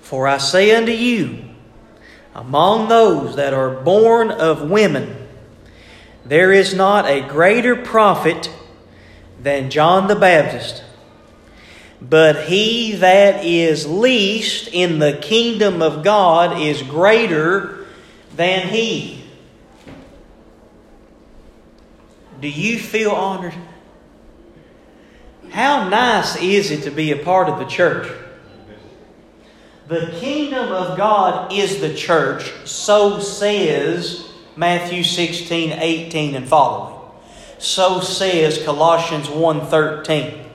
For 0.02 0.28
I 0.28 0.38
say 0.38 0.76
unto 0.76 0.92
you 0.92 1.46
Among 2.32 2.88
those 2.88 3.34
that 3.34 3.52
are 3.52 3.70
born 3.70 4.30
of 4.30 4.70
women, 4.70 5.16
there 6.24 6.52
is 6.52 6.74
not 6.74 7.06
a 7.06 7.22
greater 7.22 7.74
prophet 7.74 8.52
than 9.42 9.68
John 9.68 10.06
the 10.06 10.14
Baptist. 10.14 10.84
But 12.00 12.46
he 12.46 12.92
that 12.96 13.44
is 13.44 13.86
least 13.86 14.68
in 14.72 14.98
the 14.98 15.14
kingdom 15.14 15.82
of 15.82 16.04
God 16.04 16.60
is 16.60 16.82
greater 16.82 17.86
than 18.36 18.68
he. 18.68 19.24
Do 22.40 22.48
you 22.48 22.78
feel 22.78 23.10
honored? 23.10 23.54
How 25.50 25.88
nice 25.88 26.40
is 26.40 26.70
it 26.70 26.82
to 26.82 26.90
be 26.90 27.10
a 27.10 27.16
part 27.16 27.48
of 27.48 27.58
the 27.58 27.64
church? 27.64 28.08
The 29.88 30.14
kingdom 30.20 30.70
of 30.70 30.96
God 30.98 31.52
is 31.52 31.80
the 31.80 31.94
church, 31.94 32.52
so 32.66 33.18
says 33.20 34.30
Matthew 34.54 35.02
16, 35.02 35.72
18 35.72 36.34
and 36.34 36.46
following. 36.46 36.94
So 37.58 38.00
says 38.00 38.62
Colossians 38.62 39.28
1:13. 39.28 40.47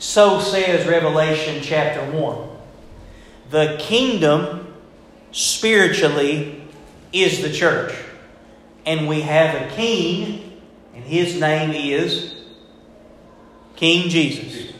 So 0.00 0.40
says 0.40 0.88
Revelation 0.88 1.62
chapter 1.62 2.00
1. 2.10 2.48
The 3.50 3.76
kingdom 3.78 4.72
spiritually 5.30 6.62
is 7.12 7.42
the 7.42 7.52
church. 7.52 7.94
And 8.86 9.06
we 9.06 9.20
have 9.20 9.54
a 9.54 9.74
king, 9.74 10.58
and 10.94 11.04
his 11.04 11.38
name 11.38 11.72
is 11.72 12.34
King 13.76 14.08
Jesus. 14.08 14.72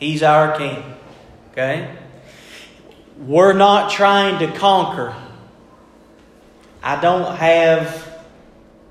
He's 0.00 0.24
our 0.24 0.58
king. 0.58 0.82
Okay? 1.52 1.96
We're 3.16 3.52
not 3.52 3.92
trying 3.92 4.40
to 4.40 4.58
conquer. 4.58 5.14
I 6.82 7.00
don't 7.00 7.36
have, 7.36 8.24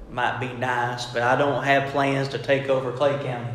might 0.09 0.39
be 0.39 0.53
nice, 0.53 1.07
but 1.07 1.23
I 1.23 1.35
don't 1.35 1.65
have 1.65 1.91
plans 1.91 2.29
to 2.29 2.37
take 2.37 2.69
over 2.69 2.93
Clay 2.93 3.21
County 3.21 3.52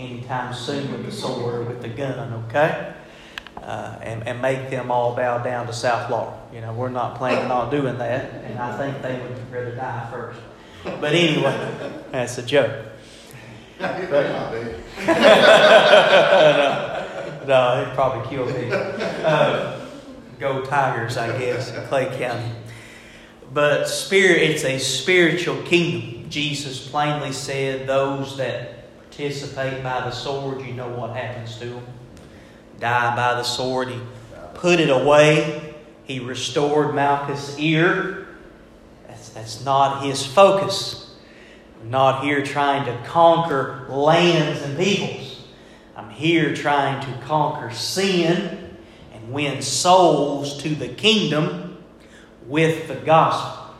anytime 0.00 0.54
soon 0.54 0.90
with 0.92 1.04
the 1.04 1.12
sword 1.12 1.54
or 1.54 1.62
with 1.62 1.82
the 1.82 1.88
gun, 1.88 2.44
okay? 2.46 2.94
Uh, 3.56 3.98
and, 4.02 4.26
and 4.26 4.40
make 4.40 4.70
them 4.70 4.90
all 4.90 5.14
bow 5.14 5.42
down 5.42 5.66
to 5.66 5.72
South 5.72 6.10
Laurel. 6.10 6.48
You 6.52 6.60
know, 6.60 6.72
we're 6.72 6.88
not 6.88 7.16
planning 7.16 7.50
on 7.50 7.70
doing 7.70 7.98
that, 7.98 8.44
and 8.44 8.58
I 8.58 8.76
think 8.76 9.02
they 9.02 9.20
would 9.20 9.52
rather 9.52 9.76
die 9.76 10.08
first. 10.10 10.40
But 10.82 11.14
anyway, 11.14 12.02
that's 12.10 12.38
a 12.38 12.42
joke. 12.42 12.86
no, 13.78 13.86
no, 17.46 17.82
it'd 17.82 17.94
probably 17.94 18.28
kill 18.28 18.46
me. 18.46 18.70
Uh, 18.72 19.86
go 20.38 20.64
Tigers, 20.64 21.16
I 21.16 21.38
guess, 21.38 21.72
in 21.72 21.82
Clay 21.84 22.06
County. 22.18 22.50
But 23.52 23.86
spirit, 23.86 24.42
it's 24.42 24.64
a 24.64 24.78
spiritual 24.78 25.62
kingdom. 25.62 26.30
Jesus 26.30 26.88
plainly 26.88 27.32
said, 27.32 27.86
"Those 27.86 28.36
that 28.36 28.79
participate 29.10 29.82
by 29.82 30.00
the 30.02 30.12
sword, 30.12 30.62
you 30.62 30.72
know 30.72 30.88
what 30.88 31.16
happens 31.16 31.58
to 31.58 31.64
him. 31.64 31.84
Die 32.78 33.16
by 33.16 33.34
the 33.34 33.42
sword. 33.42 33.88
He 33.88 34.00
put 34.54 34.78
it 34.78 34.88
away. 34.88 35.74
He 36.04 36.20
restored 36.20 36.94
Malchus' 36.94 37.58
ear. 37.58 38.28
That's, 39.08 39.30
that's 39.30 39.64
not 39.64 40.04
his 40.04 40.24
focus. 40.24 41.16
I'm 41.80 41.90
not 41.90 42.22
here 42.22 42.44
trying 42.44 42.84
to 42.84 43.04
conquer 43.08 43.84
lands 43.88 44.62
and 44.62 44.78
peoples. 44.78 45.42
I'm 45.96 46.10
here 46.10 46.54
trying 46.54 47.04
to 47.04 47.26
conquer 47.26 47.74
sin 47.74 48.76
and 49.12 49.32
win 49.32 49.60
souls 49.60 50.62
to 50.62 50.68
the 50.68 50.88
kingdom 50.88 51.78
with 52.46 52.86
the 52.86 52.94
gospel. 52.94 53.74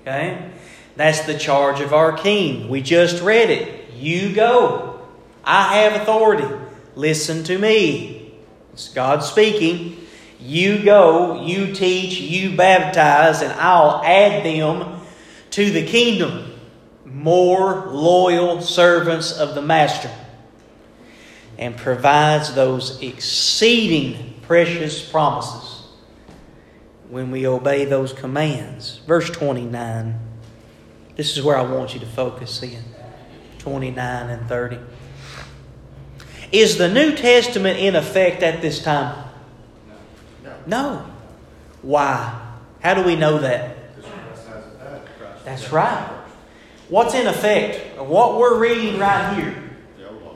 Okay? 0.00 0.50
That's 0.96 1.20
the 1.20 1.38
charge 1.38 1.80
of 1.80 1.94
our 1.94 2.16
king. 2.16 2.68
We 2.68 2.82
just 2.82 3.22
read 3.22 3.50
it. 3.50 3.75
You 3.98 4.34
go. 4.34 5.00
I 5.44 5.78
have 5.78 6.02
authority. 6.02 6.48
Listen 6.94 7.44
to 7.44 7.58
me. 7.58 8.34
It's 8.72 8.88
God 8.88 9.22
speaking. 9.22 9.96
You 10.40 10.82
go, 10.82 11.44
you 11.44 11.72
teach, 11.72 12.20
you 12.20 12.56
baptize, 12.56 13.42
and 13.42 13.52
I'll 13.52 14.02
add 14.04 14.44
them 14.44 15.00
to 15.50 15.70
the 15.70 15.86
kingdom. 15.86 16.52
More 17.04 17.86
loyal 17.86 18.60
servants 18.60 19.32
of 19.32 19.54
the 19.54 19.62
Master. 19.62 20.10
And 21.58 21.76
provides 21.76 22.54
those 22.54 23.00
exceeding 23.00 24.34
precious 24.42 25.08
promises 25.08 25.86
when 27.08 27.30
we 27.30 27.46
obey 27.46 27.86
those 27.86 28.12
commands. 28.12 29.00
Verse 29.06 29.30
29. 29.30 30.18
This 31.16 31.36
is 31.36 31.42
where 31.42 31.56
I 31.56 31.62
want 31.62 31.94
you 31.94 32.00
to 32.00 32.06
focus 32.06 32.62
in 32.62 32.82
29 33.66 34.30
and 34.30 34.48
30. 34.48 34.78
Is 36.52 36.78
the 36.78 36.88
New 36.88 37.16
Testament 37.16 37.80
in 37.80 37.96
effect 37.96 38.44
at 38.44 38.62
this 38.62 38.80
time? 38.80 39.28
No. 40.66 41.04
Why? 41.82 42.42
How 42.78 42.94
do 42.94 43.02
we 43.02 43.16
know 43.16 43.38
that? 43.38 43.76
That's 45.44 45.72
right. 45.72 46.08
What's 46.88 47.14
in 47.14 47.26
effect? 47.26 47.98
What 47.98 48.38
we're 48.38 48.56
reading 48.56 49.00
right 49.00 49.34
here. 49.34 49.52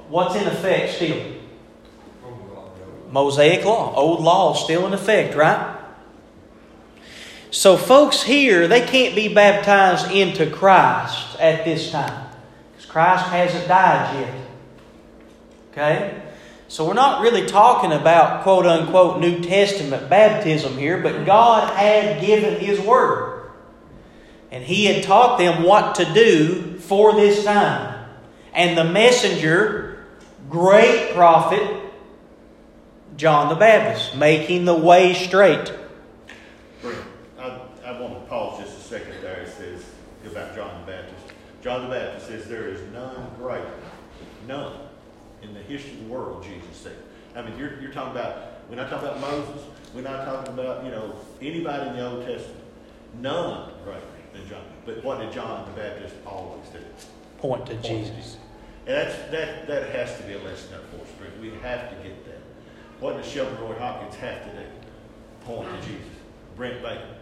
What's 0.09 0.35
in 0.35 0.49
effect 0.49 0.97
still? 0.97 1.35
Mosaic 3.13 3.65
law. 3.65 3.95
Old 3.95 4.23
law 4.23 4.55
still 4.55 4.89
in 4.89 4.93
effect, 4.93 5.37
right? 5.37 5.79
So, 7.53 7.77
folks 7.77 8.25
here, 8.25 8.67
they 8.67 8.85
can't 8.85 9.15
be 9.15 9.33
baptized 9.33 10.11
into 10.11 10.51
Christ 10.51 11.39
at 11.39 11.65
this 11.65 11.93
time 11.93 12.30
Christ 12.91 13.27
hasn't 13.27 13.69
died 13.69 14.21
yet. 14.21 14.35
Okay? 15.71 16.23
So, 16.67 16.87
we're 16.87 16.95
not 16.95 17.23
really 17.23 17.47
talking 17.47 17.93
about 17.93 18.43
quote 18.43 18.67
unquote 18.67 19.21
New 19.21 19.41
Testament 19.41 20.11
baptism 20.11 20.77
here, 20.77 20.99
but 20.99 21.25
God 21.25 21.77
had 21.77 22.21
given 22.21 22.59
His 22.59 22.81
Word. 22.81 23.51
And 24.51 24.65
He 24.65 24.87
had 24.87 25.05
taught 25.05 25.39
them 25.39 25.63
what 25.63 25.97
to 25.97 26.05
do 26.13 26.79
for 26.79 27.13
this 27.15 27.45
time. 27.45 28.09
And 28.53 28.77
the 28.77 28.85
messenger, 28.85 30.05
great 30.49 31.13
prophet, 31.15 31.63
John 33.17 33.49
the 33.49 33.55
Baptist, 33.55 34.17
making 34.17 34.65
the 34.65 34.75
way 34.75 35.15
straight. 35.15 35.73
I, 37.39 37.61
I 37.85 38.01
want 38.01 38.15
to 38.15 38.29
pause 38.29 38.65
just 38.65 38.79
a 38.79 38.81
second 38.81 39.15
there. 39.23 39.43
It 39.43 39.49
says 39.49 39.85
about 40.29 40.55
John. 40.57 40.70
John 41.63 41.89
the 41.89 41.95
Baptist 41.95 42.27
says 42.29 42.49
there 42.49 42.69
is 42.69 42.81
none 42.93 43.31
greater, 43.39 43.71
none 44.47 44.73
in 45.43 45.55
the 45.55 45.61
history 45.61 45.93
of 45.93 46.05
the 46.05 46.13
world, 46.13 46.43
Jesus 46.43 46.77
said. 46.77 46.97
I 47.37 47.43
mean, 47.43 47.57
you're, 47.59 47.81
you're 47.81 47.93
talking 47.93 48.13
about, 48.13 48.69
we're 48.69 48.77
not 48.77 48.91
talking 48.91 49.09
about 49.09 49.21
Moses, 49.21 49.63
we're 49.95 50.03
not 50.03 50.25
talking 50.25 50.55
about, 50.55 50.85
you 50.85 50.91
know, 50.91 51.17
anybody 51.41 51.91
in 51.91 51.97
the 51.97 52.11
Old 52.11 52.25
Testament. 52.25 52.65
None 53.21 53.73
greater 53.85 54.01
than 54.33 54.49
John. 54.49 54.63
But 54.87 55.03
what 55.05 55.19
did 55.19 55.33
John 55.33 55.67
the 55.67 55.81
Baptist 55.81 56.15
always 56.27 56.67
do? 56.69 56.79
Point 57.39 57.67
to 57.67 57.75
Point 57.75 57.85
to 57.85 57.89
Jesus. 57.89 58.37
And 58.87 58.97
that's, 58.97 59.31
that, 59.31 59.67
that 59.67 59.91
has 59.91 60.17
to 60.17 60.23
be 60.25 60.35
a 60.35 60.39
lesson 60.39 60.75
up 60.75 60.83
for 60.91 61.03
us, 61.03 61.11
Brent. 61.19 61.39
We 61.41 61.51
have 61.63 61.91
to 61.91 61.97
get 61.97 62.25
that. 62.27 62.41
What 63.01 63.17
does 63.17 63.27
Sheldon 63.27 63.59
Roy 63.61 63.75
Hopkins 63.75 64.15
have 64.17 64.45
to 64.45 64.51
do? 64.51 64.67
Point 65.45 65.69
to 65.69 65.87
Jesus. 65.87 66.07
Brent 66.57 66.83
Baker, 66.83 67.17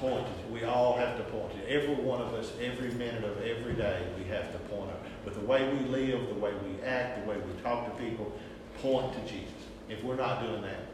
point 0.00 0.26
We 0.50 0.64
all 0.64 0.96
have 0.96 1.16
to 1.16 1.24
point 1.24 1.52
to 1.52 1.70
Every 1.70 1.94
one 1.94 2.20
of 2.20 2.34
us, 2.34 2.52
every 2.60 2.90
minute 2.92 3.24
of 3.24 3.42
every 3.42 3.74
day, 3.74 4.02
we 4.18 4.24
have 4.24 4.52
to 4.52 4.58
point 4.70 4.90
out. 4.90 5.00
But 5.24 5.34
the 5.34 5.40
way 5.40 5.68
we 5.68 5.80
live, 5.88 6.28
the 6.28 6.34
way 6.34 6.52
we 6.66 6.82
act, 6.82 7.24
the 7.24 7.30
way 7.30 7.36
we 7.36 7.62
talk 7.62 7.84
to 7.86 8.02
people, 8.02 8.32
point 8.80 9.12
to 9.12 9.32
Jesus. 9.32 9.52
If 9.88 10.02
we're 10.04 10.16
not 10.16 10.42
doing 10.42 10.62
that, 10.62 10.86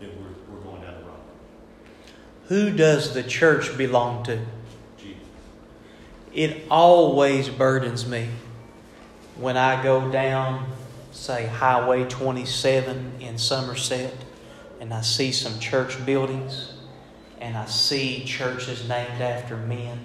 then 0.00 0.10
we're, 0.18 0.54
we're 0.54 0.62
going 0.62 0.82
down 0.82 0.94
the 0.94 1.06
wrong 1.06 1.18
road. 1.18 2.48
Who 2.48 2.70
does 2.72 3.14
the 3.14 3.22
church 3.22 3.76
belong 3.76 4.24
to? 4.24 4.40
Jesus. 4.98 5.22
It 6.32 6.62
always 6.70 7.48
burdens 7.48 8.06
me 8.06 8.28
when 9.36 9.56
I 9.56 9.82
go 9.82 10.10
down, 10.10 10.70
say, 11.12 11.46
Highway 11.46 12.04
27 12.04 13.14
in 13.20 13.38
Somerset, 13.38 14.14
and 14.80 14.94
I 14.94 15.00
see 15.00 15.32
some 15.32 15.58
church 15.58 16.04
buildings, 16.06 16.73
and 17.44 17.58
I 17.58 17.66
see 17.66 18.24
churches 18.24 18.88
named 18.88 19.20
after 19.20 19.58
men. 19.58 19.98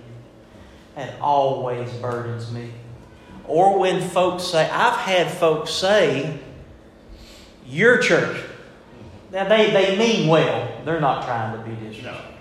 It 0.97 1.13
always 1.21 1.89
burdens 1.93 2.51
me. 2.51 2.71
Or 3.45 3.79
when 3.79 4.01
folks 4.01 4.43
say, 4.43 4.69
I've 4.69 4.97
had 4.97 5.31
folks 5.31 5.71
say, 5.71 6.37
your 7.65 7.99
church. 7.99 8.43
Now, 9.31 9.47
they, 9.47 9.71
they 9.71 9.97
mean 9.97 10.27
well. 10.27 10.81
They're 10.83 10.99
not 10.99 11.23
trying 11.23 11.57
to 11.57 11.63
be 11.63 11.75
disrespectful. 11.87 12.33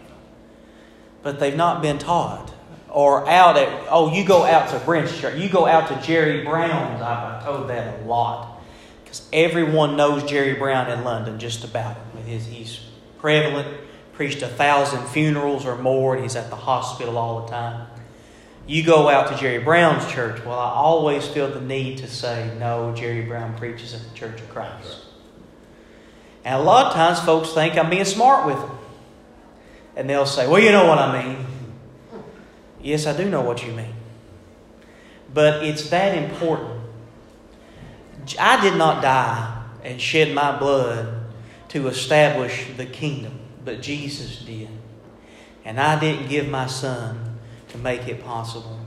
But 1.23 1.39
they've 1.39 1.57
not 1.57 1.81
been 1.81 1.99
taught. 1.99 2.53
Or 2.89 3.29
out 3.29 3.57
at, 3.57 3.87
oh, 3.91 4.13
you 4.13 4.25
go 4.25 4.43
out 4.43 4.71
to 4.71 4.81
Brent's 4.81 5.17
church. 5.17 5.39
You 5.39 5.49
go 5.49 5.67
out 5.67 5.89
to 5.89 6.07
Jerry 6.07 6.43
Brown's. 6.43 7.01
I've, 7.01 7.45
told 7.45 7.71
that 7.71 8.01
a 8.01 8.05
lot. 8.05 8.61
Because 9.05 9.29
everyone 9.33 9.97
knows 9.97 10.25
Jerry 10.25 10.55
Brown 10.55 10.91
in 10.91 11.05
London, 11.05 11.39
just 11.39 11.63
about. 11.63 11.97
His, 12.27 12.47
he's 12.47 12.81
prevalent, 13.19 13.69
preached 14.19 14.43
a 14.43 14.49
thousand 14.49 15.07
funerals 15.07 15.65
or 15.65 15.79
more, 15.79 16.15
and 16.15 16.25
he's 16.25 16.35
at 16.35 16.51
the 16.51 16.57
hospital 16.57 17.17
all 17.17 17.43
the 17.43 17.53
time. 17.53 17.87
You 18.67 18.83
go 18.83 19.09
out 19.09 19.29
to 19.29 19.37
Jerry 19.37 19.63
Brown's 19.63 20.11
church. 20.13 20.45
Well, 20.45 20.59
I 20.59 20.73
always 20.73 21.25
feel 21.29 21.49
the 21.49 21.61
need 21.61 21.99
to 21.99 22.09
say, 22.09 22.51
no, 22.59 22.93
Jerry 22.97 23.23
Brown 23.23 23.57
preaches 23.57 23.95
at 23.95 24.03
the 24.03 24.15
Church 24.17 24.41
of 24.41 24.49
Christ. 24.51 25.05
And 26.45 26.57
a 26.57 26.65
lot 26.65 26.87
of 26.87 26.95
times 26.95 27.21
folks 27.21 27.53
think 27.53 27.79
I'm 27.79 27.91
being 27.91 28.05
smart 28.05 28.45
with 28.45 28.59
them. 28.59 28.77
And 29.95 30.11
they'll 30.11 30.27
say, 30.27 30.49
well, 30.49 30.61
you 30.61 30.73
know 30.73 30.89
what 30.89 30.99
I 30.99 31.23
mean. 31.23 31.47
Yes, 32.83 33.07
I 33.07 33.17
do 33.17 33.31
know 33.31 33.43
what 33.43 33.65
you 33.65 33.73
mean. 33.73 33.95
But 35.33 35.63
it's 35.63 35.91
that 35.91 36.19
important. 36.19 36.81
I 38.41 38.61
did 38.61 38.77
not 38.77 39.01
die 39.01 39.63
and 39.85 40.01
shed 40.01 40.35
my 40.35 40.59
blood 40.59 41.21
to 41.69 41.87
establish 41.87 42.67
the 42.77 42.85
kingdom, 42.85 43.38
but 43.69 43.83
Jesus 43.83 44.39
did. 44.39 44.71
And 45.63 45.79
I 45.79 46.01
didn't 46.01 46.31
give 46.31 46.49
my 46.49 46.67
son 46.67 47.39
to 47.69 47.77
make 47.77 48.09
it 48.09 48.25
possible 48.25 48.81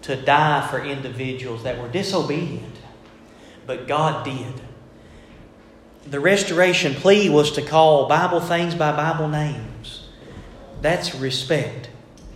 to 0.00 0.16
die 0.16 0.66
for 0.68 0.82
individuals 0.82 1.64
that 1.64 1.78
were 1.78 1.90
disobedient, 1.90 2.78
but 3.66 3.86
God 3.86 4.24
did. 4.24 4.54
The 6.10 6.18
restoration 6.18 6.94
plea 6.94 7.28
was 7.28 7.52
to 7.52 7.62
call 7.62 8.08
Bible 8.08 8.40
things 8.40 8.74
by 8.74 8.96
Bible 8.96 9.28
names. 9.28 10.08
That's 10.80 11.14
respect. 11.14 11.90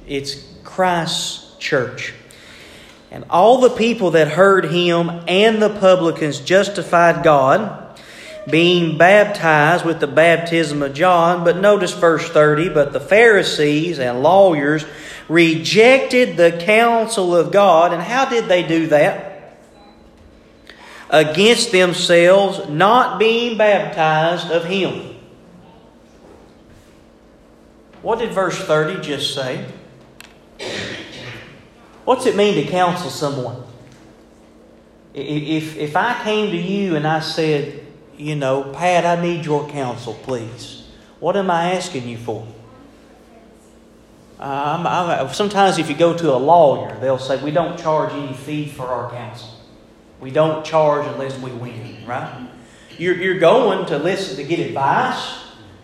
It's 0.07 0.35
Christ's 0.65 1.57
church. 1.57 2.13
And 3.11 3.25
all 3.31 3.63
the 3.63 3.71
people 3.71 4.11
that 4.11 4.29
heard 4.29 4.67
him 4.67 5.09
and 5.27 5.63
the 5.63 5.71
publicans 5.71 6.41
justified 6.41 7.25
God, 7.25 7.86
being 8.49 8.97
baptized 8.97 9.85
with 9.85 10.01
the 10.01 10.07
baptism 10.07 10.83
of 10.83 10.95
John. 10.95 11.45
But 11.45 11.59
notice 11.59 11.93
verse 11.93 12.29
30 12.29 12.69
But 12.71 12.93
the 12.93 13.01
Pharisees 13.01 13.99
and 13.99 14.23
lawyers 14.23 14.85
rejected 15.29 16.37
the 16.37 16.53
counsel 16.53 17.35
of 17.35 17.53
God. 17.53 17.93
And 17.93 18.03
how 18.03 18.27
did 18.29 18.47
they 18.47 18.63
do 18.67 18.89
that? 18.89 19.59
Against 21.09 21.73
themselves, 21.73 22.69
not 22.69 23.19
being 23.19 23.57
baptized 23.57 24.51
of 24.51 24.65
him. 24.65 25.15
What 28.03 28.19
did 28.19 28.33
verse 28.33 28.59
30 28.59 29.01
just 29.03 29.35
say? 29.35 29.65
What's 32.05 32.27
it 32.27 32.37
mean 32.37 32.55
to 32.55 32.71
counsel 32.71 33.11
someone? 33.11 33.65
If, 35.13 35.77
if 35.77 35.97
I 35.97 36.23
came 36.23 36.51
to 36.51 36.57
you 36.57 36.95
and 36.95 37.07
I 37.07 37.21
said, 37.21 37.86
you 38.19 38.37
know, 38.37 38.73
Pat, 38.73 39.05
I 39.05 39.21
need 39.21 39.45
your 39.45 39.69
counsel, 39.69 40.15
please, 40.15 40.87
what 41.21 41.37
am 41.37 41.51
I 41.51 41.73
asking 41.73 42.09
you 42.09 42.19
for? 42.19 42.47
Uh, 44.39 44.77
I'm, 44.79 44.87
I'm, 44.87 45.33
sometimes, 45.33 45.79
if 45.79 45.89
you 45.89 45.97
go 45.97 46.17
to 46.17 46.35
a 46.35 46.37
lawyer, 46.37 46.99
they'll 47.01 47.19
say, 47.19 47.43
We 47.43 47.51
don't 47.51 47.79
charge 47.79 48.13
any 48.13 48.35
fee 48.35 48.69
for 48.69 48.85
our 48.85 49.11
counsel. 49.11 49.49
We 50.21 50.31
don't 50.31 50.65
charge 50.65 51.07
unless 51.07 51.39
we 51.39 51.51
win, 51.53 52.07
right? 52.07 52.49
You're, 52.99 53.17
you're 53.17 53.39
going 53.39 53.87
to 53.87 53.99
listen 53.99 54.37
to 54.37 54.45
get 54.45 54.59
advice, 54.61 55.39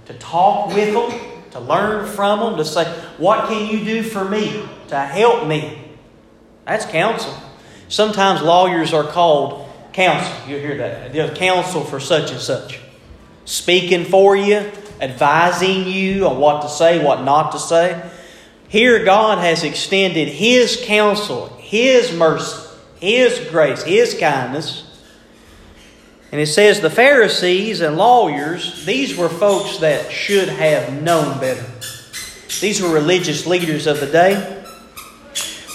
to 0.07 0.14
talk 0.14 0.74
with 0.74 0.93
them, 0.93 1.20
to 1.53 1.61
learn 1.61 2.07
from 2.07 2.41
them, 2.41 2.57
to 2.59 2.64
say, 2.64 2.85
What 3.16 3.49
can 3.49 3.70
you 3.70 3.85
do 3.85 4.03
for 4.03 4.24
me 4.24 4.66
to 4.89 4.99
help 4.99 5.47
me? 5.47 5.78
That's 6.66 6.85
counsel. 6.85 7.35
Sometimes 7.89 8.43
lawyers 8.43 8.93
are 8.93 9.05
called 9.05 9.61
counsel. 9.93 10.49
You 10.49 10.59
hear 10.59 10.76
that. 10.78 11.12
They're 11.12 11.34
counsel 11.34 11.84
for 11.84 12.01
such 12.01 12.30
and 12.30 12.40
such. 12.40 12.80
Speaking 13.45 14.05
for 14.05 14.36
you, 14.36 14.70
advising 15.01 15.86
you 15.86 16.26
on 16.26 16.38
what 16.38 16.62
to 16.62 16.68
say, 16.68 17.05
what 17.05 17.22
not 17.24 17.53
to 17.53 17.59
say. 17.59 18.11
Here, 18.68 19.05
God 19.05 19.38
has 19.38 19.64
extended 19.64 20.28
His 20.28 20.82
counsel, 20.84 21.49
His 21.59 22.12
mercy, 22.12 22.68
His 23.01 23.38
grace, 23.51 23.82
His 23.82 24.14
kindness. 24.18 24.88
And 26.30 26.40
it 26.40 26.47
says 26.47 26.80
the 26.80 26.88
Pharisees 26.88 27.82
and 27.82 27.99
lawyers, 27.99 28.86
these 28.86 29.16
were 29.16 29.28
folks 29.28 29.78
that 29.78 30.11
should 30.11 30.49
have 30.49 31.03
known 31.03 31.38
better. 31.38 31.66
These 32.61 32.80
were 32.80 32.93
religious 32.93 33.47
leaders 33.47 33.86
of 33.86 34.01
the 34.01 34.07
day 34.07 34.61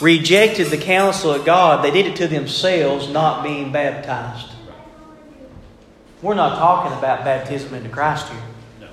rejected 0.02 0.68
the 0.68 0.78
counsel 0.78 1.32
of 1.32 1.46
God, 1.46 1.84
they 1.84 1.92
did 1.92 2.06
it 2.06 2.16
to 2.18 2.28
themselves, 2.28 3.10
not 3.10 3.44
being 3.44 3.72
baptized. 3.72 4.52
We're 6.22 6.36
not 6.36 6.58
talking 6.58 6.98
about 6.98 7.24
baptism 7.24 7.74
into 7.74 7.90
Christ 7.90 8.28
here. 8.30 8.90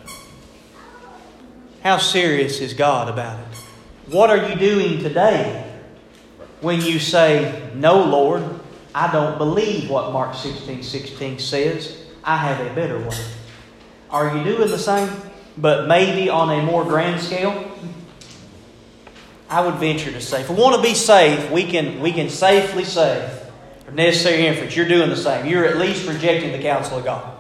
How 1.83 1.99
serious 1.99 2.61
is 2.61 2.75
God 2.75 3.09
about 3.09 3.39
it? 3.41 3.59
What 4.13 4.31
are 4.31 4.49
you 4.49 4.57
doing 4.57 5.03
today 5.03 5.71
when 6.61 6.81
you 6.81 6.99
say, 6.99 7.71
No, 7.75 8.03
Lord, 8.05 8.43
I 8.95 9.13
don't 9.13 9.39
believe 9.39 9.91
what 9.91 10.13
Mark 10.13 10.35
16 10.35 10.83
16 10.83 11.39
says. 11.39 11.99
I 12.23 12.37
have 12.37 12.67
a 12.67 12.75
better 12.75 12.99
way. 12.99 13.25
Are 14.11 14.37
you 14.37 14.45
doing 14.45 14.71
the 14.71 14.79
same, 14.79 15.11
but 15.59 15.89
maybe 15.89 16.31
on 16.31 16.51
a 16.59 16.63
more 16.63 16.85
grand 16.85 17.21
scale? 17.21 17.71
I 19.55 19.65
would 19.65 19.77
venture 19.77 20.11
to 20.11 20.21
say, 20.21 20.41
if 20.41 20.51
we 20.51 20.57
want 20.57 20.75
to 20.75 20.83
be 20.83 20.95
safe, 20.95 21.49
we 21.53 21.63
can, 21.63 22.01
we 22.01 22.11
can 22.11 22.29
safely 22.29 22.83
say, 22.83 23.41
from 23.85 23.95
necessary 23.95 24.49
inference, 24.49 24.75
you're 24.75 24.89
doing 24.89 25.11
the 25.11 25.17
same. 25.17 25.47
You're 25.47 25.65
at 25.65 25.77
least 25.77 26.09
rejecting 26.09 26.51
the 26.51 26.59
counsel 26.59 26.99
of 26.99 27.05
God. 27.05 27.39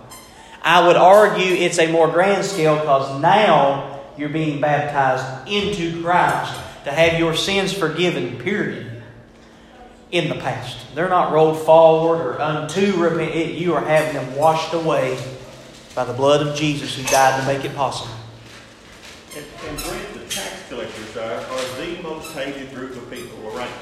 I 0.62 0.86
would 0.86 0.94
argue 0.94 1.52
it's 1.56 1.80
a 1.80 1.90
more 1.90 2.06
grand 2.06 2.44
scale 2.44 2.76
because 2.78 3.20
now 3.20 4.00
you're 4.16 4.28
being 4.28 4.60
baptized 4.60 5.48
into 5.48 6.00
Christ 6.04 6.54
to 6.84 6.92
have 6.92 7.18
your 7.18 7.34
sins 7.34 7.72
forgiven, 7.72 8.38
period, 8.38 9.02
in 10.12 10.28
the 10.28 10.36
past. 10.36 10.94
They're 10.94 11.08
not 11.08 11.32
rolled 11.32 11.66
forward 11.66 12.20
or 12.20 12.40
unto 12.40 12.96
repent. 12.96 13.54
You 13.54 13.74
are 13.74 13.84
having 13.84 14.14
them 14.14 14.36
washed 14.36 14.72
away 14.72 15.18
by 15.96 16.04
the 16.04 16.12
blood 16.12 16.46
of 16.46 16.54
Jesus 16.54 16.96
who 16.96 17.02
died 17.08 17.40
to 17.40 17.46
make 17.52 17.64
it 17.64 17.74
possible. 17.74 18.14
And, 19.34 19.44
and 19.66 20.13
Tax 20.29 20.68
collectors 20.68 21.16
are, 21.16 21.41
are 21.41 21.85
the 21.85 22.03
most 22.03 22.33
hated 22.33 22.72
group 22.75 22.97
of 22.97 23.11
people 23.11 23.47
around, 23.49 23.72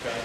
okay? 0.00 0.20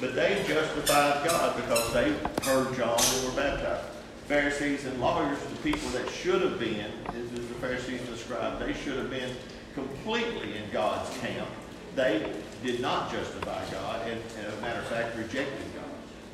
But 0.00 0.14
they 0.14 0.44
justified 0.46 1.26
God 1.26 1.56
because 1.56 1.92
they 1.92 2.10
heard 2.44 2.74
John 2.76 2.98
and 2.98 3.24
were 3.24 3.36
baptized. 3.40 3.88
Pharisees 4.26 4.86
and 4.86 5.00
lawyers, 5.00 5.38
the 5.40 5.70
people 5.70 5.88
that 5.90 6.08
should 6.10 6.42
have 6.42 6.58
been, 6.58 6.90
as, 7.08 7.38
as 7.38 7.48
the 7.48 7.54
Pharisees 7.60 8.00
described, 8.08 8.60
they 8.60 8.72
should 8.72 8.96
have 8.96 9.10
been 9.10 9.34
completely 9.74 10.56
in 10.56 10.70
God's 10.72 11.16
camp. 11.18 11.48
They 11.94 12.32
did 12.64 12.80
not 12.80 13.12
justify 13.12 13.62
God, 13.70 14.00
and, 14.08 14.20
and 14.38 14.46
as 14.46 14.58
a 14.58 14.60
matter 14.60 14.80
of 14.80 14.86
fact, 14.86 15.16
rejected 15.16 15.66
God. 15.74 15.84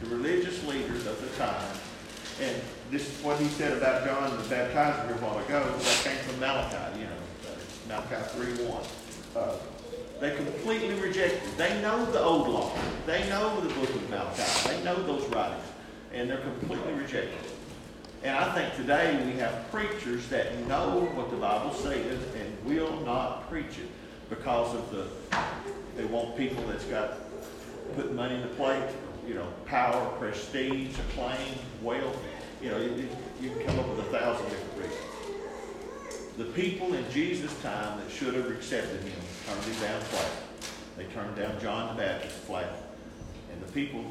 The 0.03 0.15
religious 0.15 0.65
leaders 0.65 1.07
of 1.07 1.21
the 1.21 1.37
time, 1.37 1.77
and 2.41 2.57
this 2.91 3.09
is 3.09 3.25
what 3.25 3.39
he 3.39 3.49
said 3.49 3.77
about 3.77 4.05
John 4.07 4.31
the 4.37 4.43
Baptizer 4.45 5.11
a 5.11 5.25
while 5.25 5.39
ago, 5.39 5.65
that 5.77 6.01
came 6.05 6.19
from 6.19 6.39
Malachi, 6.41 7.01
you 7.01 7.05
know, 7.07 7.11
Malachi 7.89 8.17
3 8.57 8.67
1. 8.67 8.83
Uh, 9.37 9.57
they 10.21 10.35
completely 10.37 10.95
rejected. 10.95 11.43
It. 11.43 11.57
They 11.57 11.81
know 11.81 12.05
the 12.13 12.21
old 12.21 12.49
law. 12.49 12.73
They 13.07 13.29
know 13.29 13.61
the 13.61 13.73
book 13.75 13.89
of 13.89 14.11
Malachi. 14.11 14.69
They 14.69 14.85
know 14.85 15.03
those 15.03 15.27
writings. 15.31 15.65
And 16.13 16.29
they're 16.29 16.39
completely 16.39 16.93
rejected. 16.93 17.39
And 18.23 18.37
I 18.37 18.53
think 18.53 18.75
today 18.75 19.23
we 19.25 19.39
have 19.39 19.71
preachers 19.71 20.27
that 20.29 20.59
know 20.67 21.09
what 21.15 21.31
the 21.31 21.37
Bible 21.37 21.73
says 21.73 22.19
and 22.35 22.65
will 22.65 23.01
not 23.07 23.49
preach 23.49 23.79
it 23.79 23.89
because 24.29 24.75
of 24.75 24.91
the, 24.91 25.07
they 25.97 26.05
want 26.05 26.37
people 26.37 26.63
that's 26.67 26.85
got, 26.85 27.19
put 27.95 28.13
money 28.13 28.35
in 28.35 28.43
the 28.43 28.49
plate, 28.49 28.83
you 29.27 29.35
know, 29.35 29.47
power, 29.67 30.05
prestige, 30.19 30.99
acclaim, 30.99 31.55
wealth. 31.81 32.19
You 32.61 32.71
know, 32.71 32.79
you, 32.79 33.09
you 33.41 33.51
can 33.51 33.67
come 33.67 33.79
up 33.79 33.89
with 33.89 34.01
a 34.01 34.11
thousand 34.11 34.45
different. 34.47 34.68
The 36.39 36.45
people 36.45 36.95
in 36.95 37.05
Jesus' 37.11 37.53
time 37.63 37.99
that 37.99 38.09
should 38.13 38.35
have 38.35 38.49
accepted 38.49 39.03
him 39.03 39.21
turned 39.45 39.65
him 39.65 39.83
down 39.83 40.01
flat. 40.03 40.31
They 40.97 41.05
turned 41.13 41.35
down 41.35 41.61
John 41.61 41.97
the 41.97 42.01
Baptist 42.01 42.37
flat. 42.37 42.75
And 43.53 43.61
the 43.61 43.73
people 43.73 44.05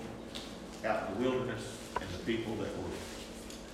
out 0.85 1.07
in 1.07 1.13
the 1.23 1.29
wilderness 1.29 1.63
and 1.95 2.09
the 2.09 2.25
people 2.25 2.53
that 2.55 2.67
were 2.79 2.89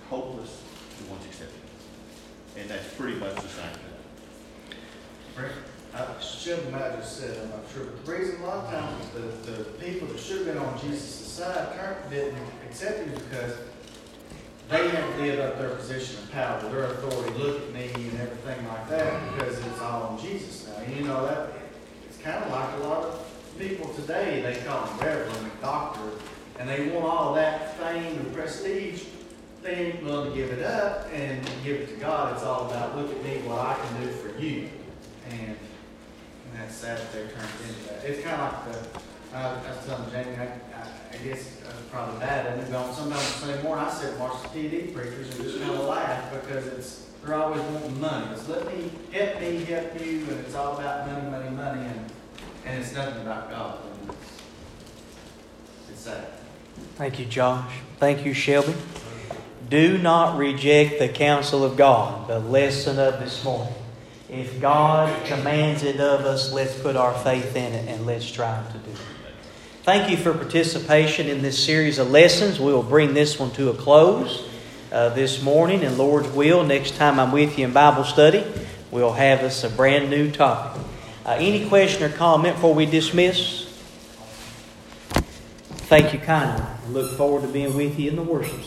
hopeless, 0.07 0.61
the 0.99 1.09
ones 1.09 1.25
accepted 1.25 1.55
him. 1.55 2.61
And 2.61 2.69
that's 2.69 2.93
pretty 2.93 3.17
much 3.17 3.33
the 3.37 3.41
same 3.41 3.73
thing. 3.73 5.49
I 5.95 6.21
shouldn't 6.21 6.75
have 6.75 6.99
just 6.99 7.17
said, 7.17 7.35
I'm 7.41 7.49
not 7.49 7.61
sure, 7.73 7.85
but 7.85 8.05
the 8.05 8.11
reason 8.11 8.39
a 8.39 8.45
lot 8.45 8.65
of 8.65 8.71
times 8.71 9.09
the, 9.15 9.51
the 9.51 9.63
people 9.83 10.07
that 10.09 10.19
should 10.19 10.45
have 10.45 10.53
been 10.53 10.57
on 10.59 10.79
Jesus' 10.79 11.01
side 11.01 11.75
didn't 12.11 12.37
accept 12.67 12.99
him 12.99 13.13
because 13.15 13.57
they 14.69 14.89
have 14.89 15.15
to 15.15 15.23
give 15.23 15.39
up 15.39 15.57
their 15.59 15.69
position 15.69 16.23
of 16.23 16.31
power, 16.31 16.61
their 16.69 16.85
authority, 16.85 17.37
look 17.37 17.61
at 17.61 17.73
me 17.73 17.91
and 17.93 18.19
everything 18.19 18.67
like 18.67 18.89
that, 18.89 19.33
because 19.33 19.59
it's 19.59 19.79
all 19.81 20.03
on 20.03 20.19
Jesus 20.19 20.67
now. 20.67 20.83
And 20.83 20.95
you 20.95 21.03
know, 21.03 21.25
that, 21.25 21.49
it's 22.07 22.17
kind 22.17 22.43
of 22.43 22.51
like 22.51 22.73
a 22.79 22.87
lot 22.87 23.03
of 23.03 23.59
people 23.59 23.93
today, 23.93 24.41
they 24.41 24.65
call 24.65 24.85
them 24.85 24.97
reverend 24.99 25.37
and 25.37 25.61
doctor, 25.61 26.09
and 26.59 26.69
they 26.69 26.89
want 26.89 27.05
all 27.05 27.33
that 27.35 27.77
fame 27.77 28.17
and 28.17 28.33
prestige. 28.33 29.03
They 29.61 29.75
ain't 29.75 30.03
willing 30.03 30.31
to 30.31 30.35
give 30.35 30.51
it 30.51 30.63
up 30.63 31.07
and 31.13 31.41
give 31.63 31.81
it 31.81 31.89
to 31.89 31.95
God. 31.95 32.33
It's 32.33 32.43
all 32.43 32.69
about, 32.69 32.97
look 32.97 33.11
at 33.11 33.23
me, 33.23 33.37
what 33.47 33.59
I 33.59 33.75
can 33.75 34.01
do 34.03 34.11
for 34.11 34.37
you. 34.39 34.69
And, 35.29 35.39
and 35.41 35.57
that's 36.55 36.75
sad 36.75 36.97
that 36.97 37.13
they're 37.13 37.27
turned 37.27 37.49
into 37.67 37.89
that. 37.89 38.03
It's 38.03 38.21
kind 38.23 38.41
of 38.41 38.53
like 38.53 38.73
the, 38.73 38.99
I 39.33 39.41
I 39.41 39.75
was 39.75 39.85
telling 39.85 40.11
Jamie, 40.11 40.37
I, 40.37 40.43
I, 40.43 40.87
I 41.13 41.17
guess 41.23 41.39
it's 41.39 41.61
probably 41.89 42.19
bad, 42.19 42.45
and 42.45 42.61
they're 42.61 42.71
going, 42.71 42.93
sometimes 42.93 43.23
Sunday 43.23 43.63
morning, 43.63 43.85
I 43.85 43.91
sit 43.91 44.11
and 44.11 44.19
watch 44.19 44.43
the 44.43 44.49
TV 44.49 44.93
preachers 44.93 45.33
and 45.35 45.43
just 45.43 45.59
kind 45.59 45.73
of 45.73 45.87
laugh 45.87 46.31
because 46.31 46.67
it's, 46.67 47.07
they're 47.23 47.35
always 47.35 47.61
wanting 47.61 47.99
money. 47.99 48.27
It's 48.33 48.47
let 48.47 48.67
me, 48.67 48.91
help 49.11 49.41
me, 49.41 49.63
help 49.63 49.99
you, 49.99 50.19
and 50.29 50.39
it's 50.39 50.53
all 50.53 50.77
about 50.77 51.07
money, 51.07 51.29
money, 51.31 51.49
money, 51.49 51.87
and, 51.87 52.11
and 52.65 52.83
it's 52.83 52.93
nothing 52.93 53.21
about 53.23 53.49
God. 53.49 53.79
And 54.01 54.09
it's, 54.09 54.41
it's 55.89 56.01
sad. 56.01 56.27
Thank 56.95 57.19
you, 57.19 57.25
Josh. 57.25 57.73
Thank 57.97 58.25
you, 58.25 58.33
Shelby. 58.33 58.75
Do 59.69 59.97
not 59.97 60.37
reject 60.37 60.99
the 60.99 61.09
counsel 61.09 61.63
of 61.63 61.75
God, 61.75 62.27
the 62.27 62.39
lesson 62.39 62.99
of 62.99 63.19
this 63.19 63.43
morning. 63.43 63.73
If 64.29 64.59
God 64.61 65.25
commands 65.25 65.83
it 65.83 65.99
of 65.99 66.21
us, 66.21 66.51
let's 66.51 66.79
put 66.79 66.95
our 66.95 67.13
faith 67.23 67.55
in 67.55 67.73
it 67.73 67.87
and 67.87 68.05
let's 68.05 68.25
strive 68.25 68.71
to 68.73 68.77
do 68.77 68.91
it. 68.91 68.97
Thank 69.83 70.09
you 70.09 70.15
for 70.15 70.31
participation 70.31 71.27
in 71.27 71.41
this 71.41 71.61
series 71.61 71.99
of 71.99 72.09
lessons. 72.09 72.57
We 72.57 72.71
will 72.71 72.83
bring 72.83 73.13
this 73.13 73.37
one 73.37 73.51
to 73.51 73.69
a 73.69 73.73
close 73.73 74.47
uh, 74.93 75.09
this 75.09 75.43
morning, 75.43 75.83
and 75.83 75.97
Lord's 75.97 76.29
will, 76.29 76.63
next 76.63 76.95
time 76.95 77.19
I'm 77.19 77.33
with 77.33 77.59
you 77.59 77.65
in 77.65 77.73
Bible 77.73 78.05
study, 78.05 78.45
we'll 78.91 79.11
have 79.11 79.41
us 79.41 79.65
a 79.65 79.69
brand 79.69 80.09
new 80.09 80.31
topic. 80.31 80.81
Uh, 81.25 81.31
any 81.31 81.67
question 81.67 82.01
or 82.01 82.15
comment 82.15 82.55
before 82.55 82.73
we 82.73 82.85
dismiss? 82.85 83.65
Thank 85.89 86.13
you 86.13 86.19
kindly. 86.19 86.65
Look 86.87 87.17
forward 87.17 87.41
to 87.41 87.49
being 87.49 87.75
with 87.75 87.99
you 87.99 88.09
in 88.09 88.15
the 88.15 88.23
worship. 88.23 88.61